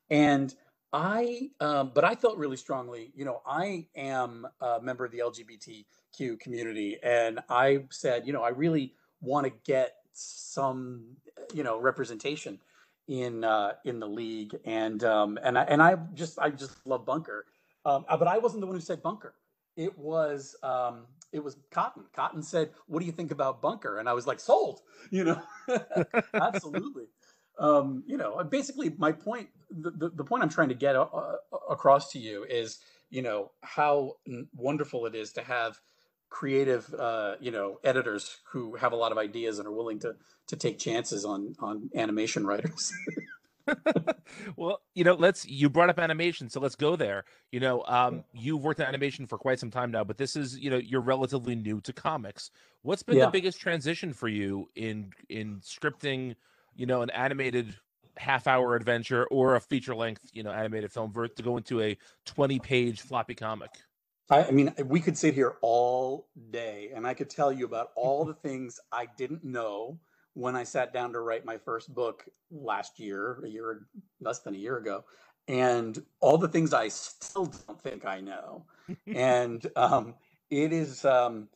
And 0.10 0.54
I, 0.92 1.52
um, 1.60 1.92
but 1.94 2.04
I 2.04 2.16
felt 2.16 2.38
really 2.38 2.58
strongly, 2.58 3.12
you 3.16 3.24
know, 3.24 3.42
I 3.46 3.86
am 3.96 4.48
a 4.60 4.82
member 4.82 5.06
of 5.06 5.12
the 5.12 5.20
LGBTQ 5.20 6.40
community, 6.40 6.98
and 7.04 7.40
I 7.50 7.84
said, 7.92 8.26
you 8.26 8.34
know, 8.34 8.42
I 8.42 8.50
really 8.50 8.94
want 9.22 9.46
to 9.46 9.54
get 9.66 9.96
some 10.14 11.16
you 11.54 11.64
know 11.64 11.80
representation 11.80 12.60
in 13.08 13.44
uh, 13.44 13.74
in 13.86 14.00
the 14.00 14.08
league, 14.08 14.56
and 14.66 15.04
um, 15.04 15.40
and 15.44 15.58
I 15.58 15.64
and 15.64 15.82
I 15.82 15.96
just 16.14 16.40
I 16.40 16.50
just 16.50 16.86
love 16.86 17.06
Bunker, 17.06 17.46
um, 17.86 18.06
uh, 18.08 18.18
but 18.18 18.28
I 18.28 18.38
wasn't 18.38 18.62
the 18.62 18.68
one 18.68 18.76
who 18.76 18.82
said 18.82 19.02
Bunker. 19.02 19.34
It 19.76 19.98
was 19.98 20.56
um, 20.64 21.06
it 21.32 21.44
was 21.44 21.58
Cotton. 21.72 22.04
Cotton 22.14 22.44
said, 22.44 22.70
"What 22.88 23.00
do 23.00 23.06
you 23.06 23.12
think 23.12 23.32
about 23.32 23.62
Bunker?" 23.62 23.98
And 23.98 24.08
I 24.08 24.14
was 24.14 24.28
like, 24.28 24.40
"Sold," 24.40 24.82
you 25.12 25.24
know, 25.24 25.42
absolutely. 26.34 27.06
Um, 27.58 28.04
you 28.08 28.16
know, 28.16 28.42
basically, 28.44 28.94
my 28.98 29.12
point, 29.12 29.50
the, 29.70 29.92
the, 29.92 30.10
the 30.10 30.24
point 30.24 30.44
I'm 30.44 30.50
trying 30.50 30.70
to 30.70 30.76
get 30.76 30.96
uh, 30.96 31.02
uh 31.12 31.36
across 31.70 32.12
to 32.12 32.20
you 32.20 32.46
is, 32.46 32.80
you 33.10 33.22
know, 33.22 33.52
how 33.62 34.18
wonderful 34.56 35.06
it 35.08 35.16
is 35.16 35.34
to 35.34 35.42
have 35.42 35.80
creative 36.30 36.94
uh, 36.94 37.36
you 37.40 37.52
know 37.52 37.80
editors 37.84 38.38
who 38.52 38.76
have 38.76 38.94
a 38.94 38.96
lot 38.96 39.12
of 39.12 39.18
ideas 39.18 39.60
and 39.60 39.68
are 39.68 39.72
willing 39.72 40.00
to 40.00 40.14
to 40.48 40.56
take 40.56 40.80
chances 40.80 41.26
on 41.26 41.56
on 41.60 41.90
animation 41.96 42.46
writers. 42.46 42.92
Well 44.56 44.82
you 44.96 45.04
know 45.04 45.14
let's 45.14 45.48
you 45.48 45.70
brought 45.70 45.90
up 45.90 46.00
animation 46.00 46.50
so 46.50 46.60
let's 46.60 46.76
go 46.76 46.96
there. 46.96 47.26
You 47.52 47.60
know 47.60 47.84
um 47.88 48.24
you've 48.34 48.64
worked 48.64 48.80
in 48.80 48.86
animation 48.86 49.28
for 49.28 49.38
quite 49.38 49.60
some 49.60 49.70
time 49.72 49.92
now 49.92 50.04
but 50.04 50.18
this 50.18 50.36
is 50.36 50.58
you 50.58 50.70
know 50.70 50.78
you're 50.78 51.02
relatively 51.02 51.56
new 51.56 51.82
to 51.82 51.94
comics. 51.94 52.52
What's 52.82 53.04
been 53.04 53.18
yeah. 53.18 53.26
the 53.26 53.32
biggest 53.32 53.60
transition 53.60 54.14
for 54.14 54.28
you 54.28 54.68
in 54.76 55.12
in 55.30 55.62
scripting 55.62 56.36
you 56.76 56.86
know 56.86 57.02
an 57.02 57.10
animated 57.12 57.76
half 58.18 58.48
hour 58.48 58.76
adventure 58.76 59.26
or 59.28 59.56
a 59.56 59.62
feature 59.62 59.96
length 59.96 60.26
you 60.34 60.44
know 60.44 60.52
animated 60.52 60.92
film 60.92 61.14
to 61.14 61.44
go 61.44 61.58
into 61.58 61.82
a 61.82 61.98
20 62.26 62.60
page 62.60 63.02
floppy 63.02 63.36
comic 63.36 63.72
I, 64.30 64.46
I 64.46 64.52
mean, 64.52 64.74
we 64.86 65.00
could 65.00 65.18
sit 65.18 65.34
here 65.34 65.56
all 65.62 66.28
day 66.52 66.92
and 66.94 67.06
I 67.08 67.14
could 67.14 67.30
tell 67.30 67.52
you 67.52 67.66
about 67.66 67.92
all 67.96 68.26
the 68.26 68.34
things 68.34 68.80
I 68.92 69.08
didn't 69.18 69.44
know 69.44 70.00
when 70.34 70.56
I 70.56 70.64
sat 70.64 70.94
down 70.94 71.14
to 71.14 71.20
write 71.20 71.46
my 71.46 71.58
first 71.58 71.94
book 71.94 72.26
last 72.52 73.00
year, 73.00 73.42
a 73.44 73.48
year 73.48 73.88
less 74.22 74.40
than 74.40 74.56
a 74.56 74.58
year 74.58 74.78
ago, 74.78 75.04
and 75.48 76.02
all 76.20 76.38
the 76.38 76.48
things 76.48 76.74
I 76.74 76.88
still 76.90 77.46
don't 77.68 77.82
think 77.82 78.06
I 78.06 78.22
know. 78.22 78.66
and 79.08 79.66
um, 79.76 80.16
it 80.50 80.72
is 80.72 81.04
um, 81.06 81.50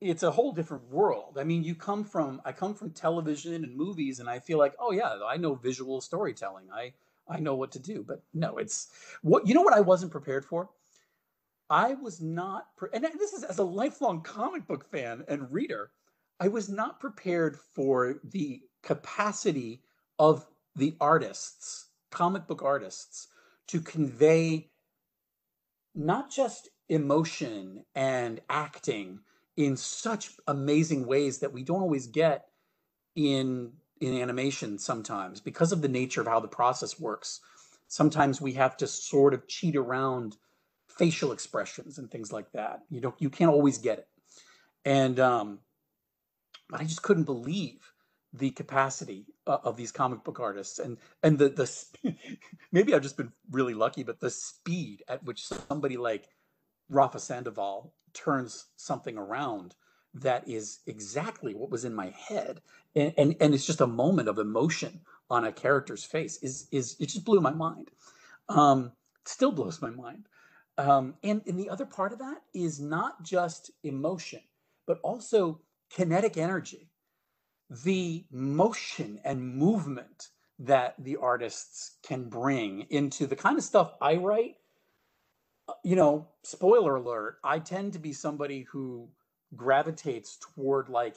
it's 0.00 0.22
a 0.22 0.30
whole 0.30 0.52
different 0.52 0.88
world. 0.90 1.38
I 1.38 1.44
mean, 1.44 1.62
you 1.62 1.74
come 1.74 2.04
from 2.04 2.40
I 2.44 2.52
come 2.52 2.74
from 2.74 2.90
television 2.90 3.64
and 3.64 3.76
movies, 3.76 4.20
and 4.20 4.28
I 4.28 4.38
feel 4.38 4.58
like, 4.58 4.74
oh 4.80 4.92
yeah, 4.92 5.18
I 5.26 5.36
know 5.36 5.54
visual 5.54 6.00
storytelling. 6.00 6.66
I 6.72 6.94
I 7.28 7.40
know 7.40 7.54
what 7.54 7.72
to 7.72 7.78
do. 7.78 8.04
But 8.06 8.22
no, 8.32 8.56
it's 8.56 8.88
what 9.22 9.46
you 9.46 9.54
know 9.54 9.62
what 9.62 9.74
I 9.74 9.80
wasn't 9.80 10.12
prepared 10.12 10.44
for. 10.44 10.70
I 11.70 11.94
was 11.94 12.20
not, 12.20 12.68
pre- 12.76 12.88
and 12.92 13.04
this 13.04 13.32
is 13.32 13.44
as 13.44 13.58
a 13.58 13.64
lifelong 13.64 14.22
comic 14.22 14.66
book 14.66 14.90
fan 14.90 15.24
and 15.28 15.52
reader. 15.52 15.90
I 16.40 16.48
was 16.48 16.68
not 16.68 17.00
prepared 17.00 17.58
for 17.74 18.20
the 18.24 18.62
capacity 18.82 19.82
of 20.18 20.46
the 20.76 20.96
artists, 21.00 21.90
comic 22.10 22.46
book 22.46 22.62
artists, 22.62 23.28
to 23.66 23.80
convey 23.80 24.70
not 25.94 26.30
just 26.30 26.68
emotion 26.88 27.84
and 27.94 28.40
acting 28.48 29.20
in 29.56 29.76
such 29.76 30.30
amazing 30.46 31.06
ways 31.06 31.40
that 31.40 31.52
we 31.52 31.64
don't 31.64 31.82
always 31.82 32.06
get 32.06 32.46
in 33.16 33.72
in 34.00 34.16
animation 34.16 34.78
sometimes 34.78 35.40
because 35.40 35.72
of 35.72 35.82
the 35.82 35.88
nature 35.88 36.20
of 36.20 36.28
how 36.28 36.38
the 36.38 36.46
process 36.46 37.00
works 37.00 37.40
sometimes 37.88 38.40
we 38.40 38.52
have 38.52 38.76
to 38.76 38.86
sort 38.86 39.34
of 39.34 39.48
cheat 39.48 39.74
around 39.74 40.36
facial 40.98 41.32
expressions 41.32 41.98
and 41.98 42.10
things 42.10 42.32
like 42.32 42.50
that. 42.52 42.82
You 42.90 43.00
don't 43.00 43.14
you 43.18 43.30
can't 43.30 43.50
always 43.50 43.78
get 43.78 43.98
it. 43.98 44.08
And 44.84 45.18
um 45.20 45.60
but 46.68 46.80
I 46.80 46.84
just 46.84 47.02
couldn't 47.02 47.24
believe 47.24 47.92
the 48.34 48.50
capacity 48.50 49.26
uh, 49.46 49.58
of 49.64 49.76
these 49.76 49.90
comic 49.90 50.22
book 50.24 50.40
artists 50.40 50.78
and 50.78 50.98
and 51.22 51.38
the 51.38 51.48
the 51.48 52.14
maybe 52.72 52.94
I've 52.94 53.02
just 53.02 53.16
been 53.16 53.32
really 53.50 53.74
lucky, 53.74 54.02
but 54.02 54.20
the 54.20 54.30
speed 54.30 55.02
at 55.08 55.24
which 55.24 55.46
somebody 55.46 55.96
like 55.96 56.28
Rafa 56.90 57.18
Sandoval 57.18 57.94
turns 58.12 58.66
something 58.76 59.16
around 59.16 59.74
that 60.14 60.48
is 60.48 60.80
exactly 60.86 61.54
what 61.54 61.70
was 61.70 61.84
in 61.84 61.94
my 61.94 62.10
head. 62.10 62.60
And, 62.94 63.14
and 63.16 63.36
and 63.40 63.54
it's 63.54 63.66
just 63.66 63.80
a 63.80 63.86
moment 63.86 64.28
of 64.28 64.38
emotion 64.38 65.00
on 65.30 65.44
a 65.44 65.52
character's 65.52 66.04
face 66.04 66.38
is 66.42 66.68
is 66.72 66.96
it 66.98 67.06
just 67.06 67.24
blew 67.24 67.40
my 67.40 67.52
mind. 67.52 67.90
Um 68.48 68.92
still 69.24 69.52
blows 69.52 69.80
my 69.82 69.90
mind 69.90 70.26
um 70.78 71.14
and 71.22 71.42
and 71.46 71.58
the 71.58 71.68
other 71.68 71.84
part 71.84 72.12
of 72.12 72.18
that 72.18 72.42
is 72.54 72.80
not 72.80 73.22
just 73.22 73.70
emotion 73.82 74.40
but 74.88 74.98
also 75.02 75.60
kinetic 75.90 76.36
energy, 76.36 76.90
the 77.84 78.24
motion 78.32 79.20
and 79.22 79.54
movement 79.54 80.28
that 80.58 80.94
the 80.98 81.16
artists 81.16 81.98
can 82.02 82.28
bring 82.28 82.86
into 82.90 83.26
the 83.26 83.36
kind 83.36 83.56
of 83.58 83.62
stuff 83.62 83.92
I 84.00 84.16
write. 84.16 84.56
Uh, 85.68 85.74
you 85.84 85.94
know, 85.94 86.26
spoiler 86.42 86.96
alert, 86.96 87.38
I 87.44 87.58
tend 87.58 87.92
to 87.92 87.98
be 87.98 88.12
somebody 88.12 88.62
who 88.62 89.08
gravitates 89.54 90.38
toward 90.38 90.88
like 90.88 91.16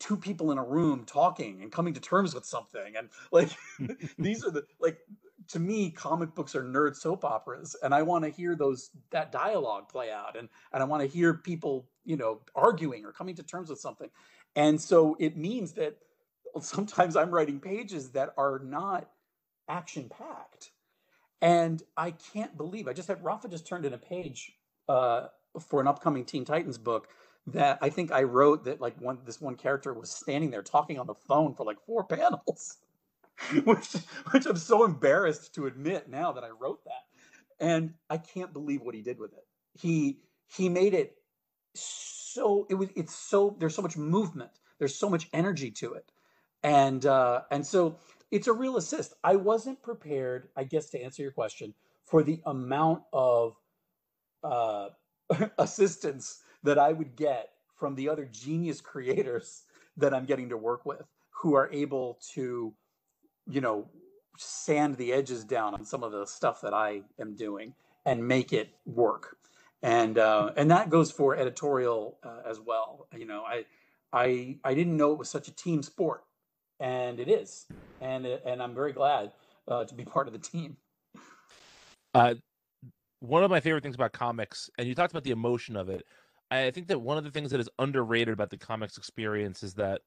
two 0.00 0.16
people 0.16 0.50
in 0.50 0.58
a 0.58 0.64
room 0.64 1.04
talking 1.04 1.62
and 1.62 1.70
coming 1.70 1.92
to 1.92 2.00
terms 2.00 2.34
with 2.34 2.44
something 2.44 2.96
and 2.96 3.08
like 3.32 3.50
these 4.18 4.44
are 4.44 4.50
the 4.50 4.64
like 4.80 4.98
to 5.48 5.58
me 5.58 5.90
comic 5.90 6.34
books 6.34 6.54
are 6.54 6.62
nerd 6.62 6.94
soap 6.94 7.24
operas 7.24 7.74
and 7.82 7.94
i 7.94 8.02
want 8.02 8.24
to 8.24 8.30
hear 8.30 8.54
those 8.54 8.90
that 9.10 9.32
dialogue 9.32 9.88
play 9.88 10.10
out 10.10 10.36
and 10.36 10.48
and 10.72 10.82
i 10.82 10.86
want 10.86 11.02
to 11.02 11.08
hear 11.08 11.34
people 11.34 11.88
you 12.08 12.16
know 12.16 12.40
arguing 12.56 13.04
or 13.04 13.12
coming 13.12 13.36
to 13.36 13.42
terms 13.42 13.68
with 13.68 13.78
something. 13.78 14.08
And 14.56 14.80
so 14.80 15.16
it 15.20 15.36
means 15.36 15.72
that 15.72 15.98
sometimes 16.60 17.14
i'm 17.14 17.30
writing 17.30 17.60
pages 17.60 18.10
that 18.10 18.30
are 18.36 18.60
not 18.64 19.10
action 19.68 20.08
packed 20.08 20.70
and 21.42 21.82
i 21.96 22.10
can't 22.10 22.56
believe 22.56 22.88
i 22.88 22.92
just 22.92 23.06
had 23.06 23.22
rafa 23.22 23.46
just 23.46 23.66
turned 23.66 23.84
in 23.84 23.92
a 23.92 23.98
page 23.98 24.54
uh, 24.88 25.26
for 25.60 25.80
an 25.80 25.86
upcoming 25.86 26.24
teen 26.24 26.44
titans 26.44 26.78
book 26.78 27.08
that 27.46 27.78
i 27.82 27.88
think 27.90 28.10
i 28.10 28.22
wrote 28.22 28.64
that 28.64 28.80
like 28.80 28.98
one 29.00 29.18
this 29.26 29.40
one 29.40 29.54
character 29.54 29.92
was 29.92 30.10
standing 30.10 30.50
there 30.50 30.62
talking 30.62 30.98
on 30.98 31.06
the 31.06 31.14
phone 31.14 31.54
for 31.54 31.64
like 31.64 31.78
four 31.86 32.02
panels 32.08 32.78
which 33.64 33.92
which 34.30 34.46
I'm 34.46 34.56
so 34.56 34.84
embarrassed 34.84 35.54
to 35.54 35.66
admit 35.66 36.08
now 36.08 36.32
that 36.32 36.44
I 36.44 36.50
wrote 36.50 36.84
that. 36.84 37.04
And 37.60 37.94
I 38.08 38.18
can't 38.18 38.52
believe 38.52 38.82
what 38.82 38.94
he 38.94 39.02
did 39.02 39.18
with 39.18 39.32
it. 39.32 39.46
He 39.74 40.18
he 40.46 40.68
made 40.68 40.94
it 40.94 41.16
so 41.74 42.66
it 42.68 42.74
was 42.74 42.88
it's 42.96 43.14
so 43.14 43.56
there's 43.58 43.74
so 43.74 43.82
much 43.82 43.96
movement. 43.96 44.50
There's 44.78 44.94
so 44.94 45.08
much 45.08 45.28
energy 45.32 45.70
to 45.72 45.94
it. 45.94 46.10
And 46.62 47.04
uh 47.06 47.42
and 47.50 47.66
so 47.66 47.96
it's 48.30 48.46
a 48.46 48.52
real 48.52 48.76
assist. 48.76 49.14
I 49.24 49.36
wasn't 49.36 49.82
prepared, 49.82 50.48
I 50.56 50.64
guess 50.64 50.90
to 50.90 51.02
answer 51.02 51.22
your 51.22 51.32
question, 51.32 51.74
for 52.04 52.22
the 52.22 52.40
amount 52.46 53.02
of 53.12 53.56
uh 54.42 54.88
assistance 55.58 56.40
that 56.64 56.78
I 56.78 56.92
would 56.92 57.16
get 57.16 57.50
from 57.76 57.94
the 57.94 58.08
other 58.08 58.24
genius 58.24 58.80
creators 58.80 59.62
that 59.96 60.12
I'm 60.12 60.24
getting 60.24 60.48
to 60.48 60.56
work 60.56 60.84
with 60.84 61.06
who 61.30 61.54
are 61.54 61.70
able 61.72 62.18
to 62.34 62.74
you 63.48 63.60
know, 63.60 63.88
sand 64.36 64.96
the 64.96 65.12
edges 65.12 65.44
down 65.44 65.74
on 65.74 65.84
some 65.84 66.02
of 66.02 66.12
the 66.12 66.26
stuff 66.26 66.60
that 66.60 66.74
I 66.74 67.02
am 67.20 67.34
doing 67.34 67.74
and 68.06 68.26
make 68.26 68.52
it 68.52 68.70
work. 68.86 69.36
And 69.82 70.18
uh, 70.18 70.52
and 70.56 70.70
that 70.70 70.90
goes 70.90 71.10
for 71.10 71.36
editorial 71.36 72.18
uh, 72.24 72.40
as 72.48 72.60
well. 72.60 73.06
You 73.16 73.26
know, 73.26 73.44
I 73.44 73.64
I 74.12 74.56
I 74.64 74.74
didn't 74.74 74.96
know 74.96 75.12
it 75.12 75.18
was 75.18 75.30
such 75.30 75.48
a 75.48 75.52
team 75.52 75.82
sport, 75.82 76.24
and 76.80 77.20
it 77.20 77.28
is. 77.28 77.66
And 78.00 78.26
and 78.26 78.62
I'm 78.62 78.74
very 78.74 78.92
glad 78.92 79.32
uh, 79.68 79.84
to 79.84 79.94
be 79.94 80.04
part 80.04 80.26
of 80.26 80.32
the 80.32 80.38
team. 80.38 80.76
Uh, 82.14 82.34
one 83.20 83.44
of 83.44 83.50
my 83.50 83.60
favorite 83.60 83.82
things 83.82 83.94
about 83.94 84.12
comics, 84.12 84.68
and 84.78 84.88
you 84.88 84.94
talked 84.94 85.12
about 85.12 85.24
the 85.24 85.30
emotion 85.30 85.76
of 85.76 85.88
it. 85.88 86.04
I 86.50 86.70
think 86.70 86.88
that 86.88 87.00
one 87.00 87.18
of 87.18 87.24
the 87.24 87.30
things 87.30 87.50
that 87.50 87.60
is 87.60 87.68
underrated 87.78 88.32
about 88.32 88.50
the 88.50 88.56
comics 88.56 88.96
experience 88.96 89.62
is 89.62 89.74
that 89.74 90.00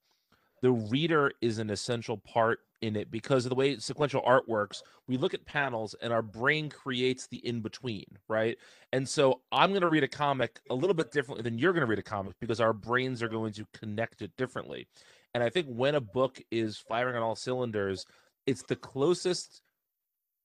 the 0.61 0.71
reader 0.71 1.31
is 1.41 1.57
an 1.57 1.69
essential 1.69 2.17
part 2.17 2.59
in 2.81 2.95
it 2.95 3.11
because 3.11 3.45
of 3.45 3.49
the 3.49 3.55
way 3.55 3.77
sequential 3.77 4.21
art 4.25 4.47
works. 4.47 4.81
We 5.07 5.17
look 5.17 5.33
at 5.33 5.45
panels 5.45 5.95
and 6.01 6.11
our 6.11 6.21
brain 6.21 6.69
creates 6.69 7.27
the 7.27 7.37
in 7.45 7.61
between, 7.61 8.05
right? 8.27 8.57
And 8.91 9.07
so 9.07 9.41
I'm 9.51 9.69
going 9.69 9.81
to 9.81 9.89
read 9.89 10.03
a 10.03 10.07
comic 10.07 10.59
a 10.69 10.75
little 10.75 10.93
bit 10.93 11.11
differently 11.11 11.43
than 11.43 11.59
you're 11.59 11.73
going 11.73 11.85
to 11.85 11.89
read 11.89 11.99
a 11.99 12.03
comic 12.03 12.35
because 12.39 12.59
our 12.59 12.73
brains 12.73 13.21
are 13.21 13.29
going 13.29 13.53
to 13.53 13.65
connect 13.73 14.21
it 14.21 14.35
differently. 14.37 14.87
And 15.33 15.43
I 15.43 15.49
think 15.49 15.67
when 15.67 15.95
a 15.95 16.01
book 16.01 16.41
is 16.51 16.77
firing 16.77 17.15
on 17.15 17.21
all 17.21 17.35
cylinders, 17.35 18.05
it's 18.45 18.63
the 18.63 18.75
closest 18.75 19.61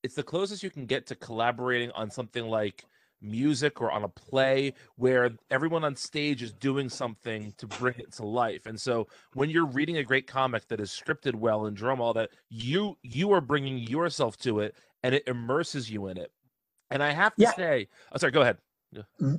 it's 0.03 0.15
the 0.15 0.23
closest 0.23 0.63
you 0.63 0.71
can 0.71 0.87
get 0.87 1.07
to 1.07 1.17
collaborating 1.17 1.91
on 1.93 2.11
something 2.11 2.47
like 2.47 2.85
music 3.21 3.81
or 3.81 3.91
on 3.91 4.05
a 4.05 4.09
play 4.09 4.73
where 4.97 5.31
everyone 5.51 5.85
on 5.85 5.97
stage 5.97 6.43
is 6.43 6.53
doing 6.53 6.89
something 6.89 7.53
to 7.57 7.67
bring 7.67 7.95
it 7.99 8.13
to 8.13 8.25
life 8.25 8.67
and 8.67 8.81
so 8.81 9.07
when 9.35 9.51
you're 9.51 9.67
reading 9.67 9.99
a 9.99 10.05
great 10.05 10.27
comic 10.27 10.67
that 10.69 10.81
is 10.81 10.91
scripted 10.91 11.35
well 11.35 11.67
and 11.67 11.77
drum 11.77 12.01
all 12.01 12.13
that 12.13 12.31
you 12.51 12.97
you 13.03 13.33
are 13.33 13.41
bringing 13.41 13.79
yourself 13.79 14.37
to 14.37 14.61
it 14.61 14.75
and 15.03 15.15
it 15.15 15.27
immerses 15.27 15.91
you 15.91 16.09
in 16.09 16.17
it 16.17 16.31
and 16.91 17.03
i 17.03 17.13
have 17.13 17.35
to 17.35 17.43
yeah. 17.43 17.55
say 17.55 17.89
oh 18.13 18.19
sorry 18.19 18.33
go 18.33 18.43
ahead 18.43 18.59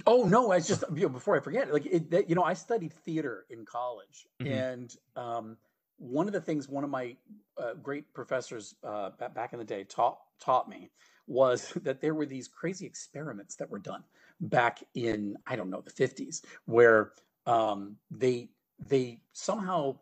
Oh 0.05 0.23
no! 0.23 0.51
I 0.51 0.59
just 0.59 0.83
you 0.93 1.03
know, 1.03 1.09
before 1.09 1.35
I 1.35 1.39
forget, 1.39 1.71
like 1.73 1.85
it, 1.85 2.11
that, 2.11 2.29
you 2.29 2.35
know, 2.35 2.43
I 2.43 2.53
studied 2.53 2.93
theater 2.93 3.45
in 3.49 3.65
college, 3.65 4.27
mm-hmm. 4.41 4.53
and 4.53 4.95
um, 5.15 5.57
one 5.97 6.27
of 6.27 6.33
the 6.33 6.41
things 6.41 6.67
one 6.69 6.83
of 6.83 6.89
my 6.89 7.15
uh, 7.57 7.73
great 7.81 8.13
professors 8.13 8.75
uh, 8.83 9.11
back 9.33 9.53
in 9.53 9.59
the 9.59 9.65
day 9.65 9.83
taught 9.83 10.19
taught 10.39 10.69
me 10.69 10.89
was 11.27 11.73
that 11.83 12.01
there 12.01 12.13
were 12.13 12.25
these 12.25 12.47
crazy 12.47 12.85
experiments 12.85 13.55
that 13.55 13.69
were 13.69 13.79
done 13.79 14.03
back 14.39 14.79
in 14.93 15.35
I 15.45 15.55
don't 15.55 15.69
know 15.69 15.81
the 15.81 15.91
50s 15.91 16.43
where 16.65 17.11
um, 17.45 17.97
they 18.11 18.49
they 18.87 19.19
somehow 19.33 19.97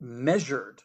measured 0.00 0.82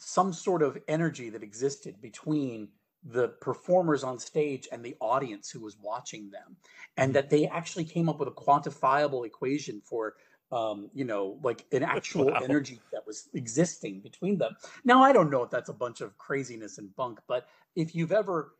some 0.00 0.32
sort 0.32 0.62
of 0.62 0.78
energy 0.88 1.30
that 1.30 1.42
existed 1.42 2.00
between 2.00 2.68
the 3.04 3.28
performers 3.28 4.02
on 4.02 4.18
stage 4.18 4.66
and 4.72 4.84
the 4.84 4.96
audience 5.00 5.50
who 5.50 5.60
was 5.60 5.76
watching 5.80 6.30
them 6.30 6.56
and 6.96 7.14
that 7.14 7.30
they 7.30 7.46
actually 7.46 7.84
came 7.84 8.08
up 8.08 8.18
with 8.18 8.28
a 8.28 8.32
quantifiable 8.32 9.24
equation 9.24 9.80
for 9.84 10.14
um, 10.50 10.90
you 10.94 11.04
know, 11.04 11.38
like 11.42 11.66
an 11.72 11.82
actual 11.96 12.26
wow. 12.26 12.40
energy 12.42 12.80
that 12.92 13.06
was 13.06 13.28
existing 13.34 14.00
between 14.00 14.38
them. 14.38 14.56
Now, 14.84 15.02
I 15.02 15.12
don't 15.12 15.30
know 15.30 15.42
if 15.42 15.50
that's 15.50 15.68
a 15.68 15.74
bunch 15.74 16.00
of 16.00 16.16
craziness 16.16 16.78
and 16.78 16.94
bunk, 16.96 17.20
but 17.28 17.46
if 17.76 17.94
you've 17.94 18.12
ever 18.12 18.52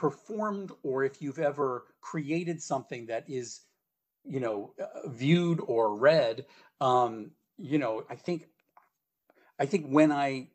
performed 0.00 0.72
or 0.82 1.04
if 1.04 1.20
you've 1.20 1.38
ever 1.38 1.84
created 2.00 2.62
something 2.62 3.04
that 3.04 3.22
is 3.28 3.60
you 4.24 4.40
know 4.40 4.72
uh, 4.82 5.08
viewed 5.10 5.60
or 5.66 5.94
read 5.94 6.46
um 6.80 7.30
you 7.58 7.78
know 7.78 8.02
i 8.08 8.16
think 8.16 8.48
i 9.58 9.66
think 9.66 9.84
when 9.88 10.10
i 10.10 10.48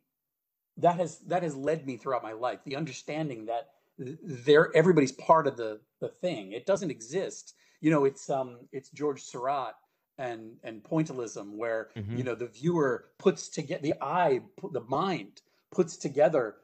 that 0.77 0.95
has 0.97 1.19
that 1.19 1.43
has 1.43 1.55
led 1.55 1.85
me 1.85 1.95
throughout 1.95 2.23
my 2.23 2.31
life 2.31 2.59
the 2.65 2.75
understanding 2.75 3.45
that 3.45 3.69
there 4.23 4.75
everybody's 4.75 5.11
part 5.11 5.45
of 5.45 5.57
the 5.57 5.79
the 6.01 6.09
thing 6.09 6.51
it 6.51 6.65
doesn't 6.65 6.89
exist 6.89 7.53
you 7.81 7.91
know 7.91 8.03
it's 8.03 8.27
um 8.31 8.57
it's 8.71 8.89
george 8.89 9.21
seurat 9.21 9.75
and 10.17 10.53
and 10.63 10.83
pointillism 10.83 11.55
where 11.55 11.89
Mhm. 11.95 12.17
you 12.17 12.23
know 12.23 12.33
the 12.35 12.47
viewer 12.47 12.93
puts 13.19 13.47
together 13.47 13.83
the 13.83 13.93
eye 14.01 14.41
the 14.71 14.81
mind 14.81 15.41
puts 15.71 15.97
together 15.97 16.55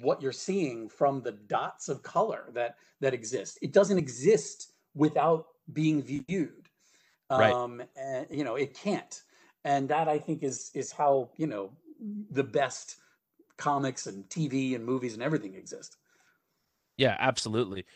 what 0.00 0.20
you're 0.20 0.32
seeing 0.32 0.88
from 0.88 1.22
the 1.22 1.32
dots 1.32 1.88
of 1.88 2.02
color 2.02 2.50
that 2.52 2.76
that 3.00 3.14
exist 3.14 3.58
it 3.62 3.72
doesn't 3.72 3.98
exist 3.98 4.72
without 4.94 5.46
being 5.72 6.02
viewed 6.02 6.68
Right. 7.30 7.52
um 7.54 7.82
and 7.96 8.26
you 8.30 8.44
know 8.44 8.54
it 8.56 8.74
can't 8.74 9.22
and 9.64 9.88
that 9.88 10.08
i 10.08 10.18
think 10.18 10.42
is 10.42 10.70
is 10.74 10.92
how 10.92 11.30
you 11.36 11.46
know 11.46 11.70
the 12.30 12.44
best 12.44 12.96
comics 13.56 14.06
and 14.06 14.28
tv 14.28 14.74
and 14.74 14.84
movies 14.84 15.14
and 15.14 15.22
everything 15.22 15.54
exist 15.54 15.96
Yeah, 16.96 17.16
absolutely. 17.18 17.86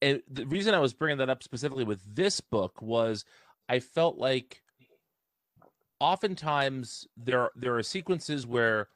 And 0.00 0.22
the 0.28 0.46
reason 0.46 0.74
I 0.74 0.78
was 0.78 0.94
bringing 0.94 1.18
that 1.18 1.30
up 1.30 1.42
specifically 1.42 1.84
with 1.84 2.00
this 2.14 2.40
book 2.40 2.80
was 2.82 3.24
I 3.68 3.78
felt 3.80 4.18
like 4.18 4.62
oftentimes 6.00 7.06
there 7.16 7.50
there 7.54 7.76
are 7.76 7.82
sequences 7.82 8.46
where 8.46 8.88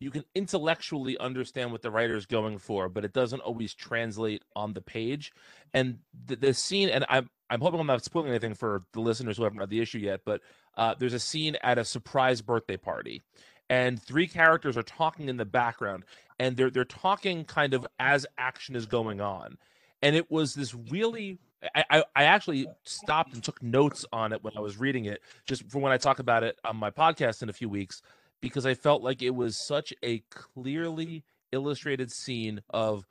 you 0.00 0.10
can 0.10 0.24
intellectually 0.34 1.16
understand 1.18 1.70
what 1.70 1.82
the 1.82 1.90
writer 1.90 2.16
is 2.16 2.24
going 2.24 2.56
for, 2.58 2.88
but 2.88 3.04
it 3.04 3.12
doesn't 3.12 3.40
always 3.40 3.74
translate 3.74 4.42
on 4.56 4.72
the 4.72 4.80
page. 4.80 5.30
And 5.74 5.98
the, 6.26 6.36
the 6.36 6.54
scene, 6.54 6.88
and 6.88 7.04
I'm 7.08 7.28
I'm 7.50 7.60
hoping 7.60 7.80
I'm 7.80 7.86
not 7.86 8.02
spoiling 8.02 8.30
anything 8.30 8.54
for 8.54 8.82
the 8.92 9.00
listeners 9.00 9.36
who 9.36 9.44
haven't 9.44 9.58
read 9.58 9.70
the 9.70 9.80
issue 9.80 9.98
yet, 9.98 10.20
but 10.24 10.40
uh, 10.76 10.94
there's 10.98 11.12
a 11.12 11.20
scene 11.20 11.56
at 11.62 11.78
a 11.78 11.84
surprise 11.84 12.40
birthday 12.40 12.78
party, 12.78 13.22
and 13.68 14.02
three 14.02 14.26
characters 14.26 14.76
are 14.76 14.82
talking 14.82 15.28
in 15.28 15.36
the 15.36 15.44
background, 15.44 16.04
and 16.38 16.56
they're 16.56 16.70
they're 16.70 16.84
talking 16.84 17.44
kind 17.44 17.74
of 17.74 17.86
as 17.98 18.26
action 18.38 18.74
is 18.74 18.86
going 18.86 19.20
on, 19.20 19.58
and 20.00 20.16
it 20.16 20.30
was 20.30 20.54
this 20.54 20.74
really. 20.74 21.38
I 21.74 22.02
I 22.16 22.24
actually 22.24 22.68
stopped 22.84 23.34
and 23.34 23.44
took 23.44 23.62
notes 23.62 24.06
on 24.14 24.32
it 24.32 24.42
when 24.42 24.56
I 24.56 24.60
was 24.60 24.78
reading 24.78 25.04
it, 25.04 25.20
just 25.44 25.70
for 25.70 25.78
when 25.78 25.92
I 25.92 25.98
talk 25.98 26.18
about 26.18 26.42
it 26.42 26.58
on 26.64 26.74
my 26.78 26.90
podcast 26.90 27.42
in 27.42 27.50
a 27.50 27.52
few 27.52 27.68
weeks, 27.68 28.00
because 28.40 28.66
I 28.66 28.74
felt 28.74 29.02
like 29.02 29.22
it 29.22 29.34
was 29.34 29.56
such 29.56 29.92
a 30.02 30.20
clearly 30.30 31.24
illustrated 31.52 32.10
scene 32.10 32.62
of 32.70 33.06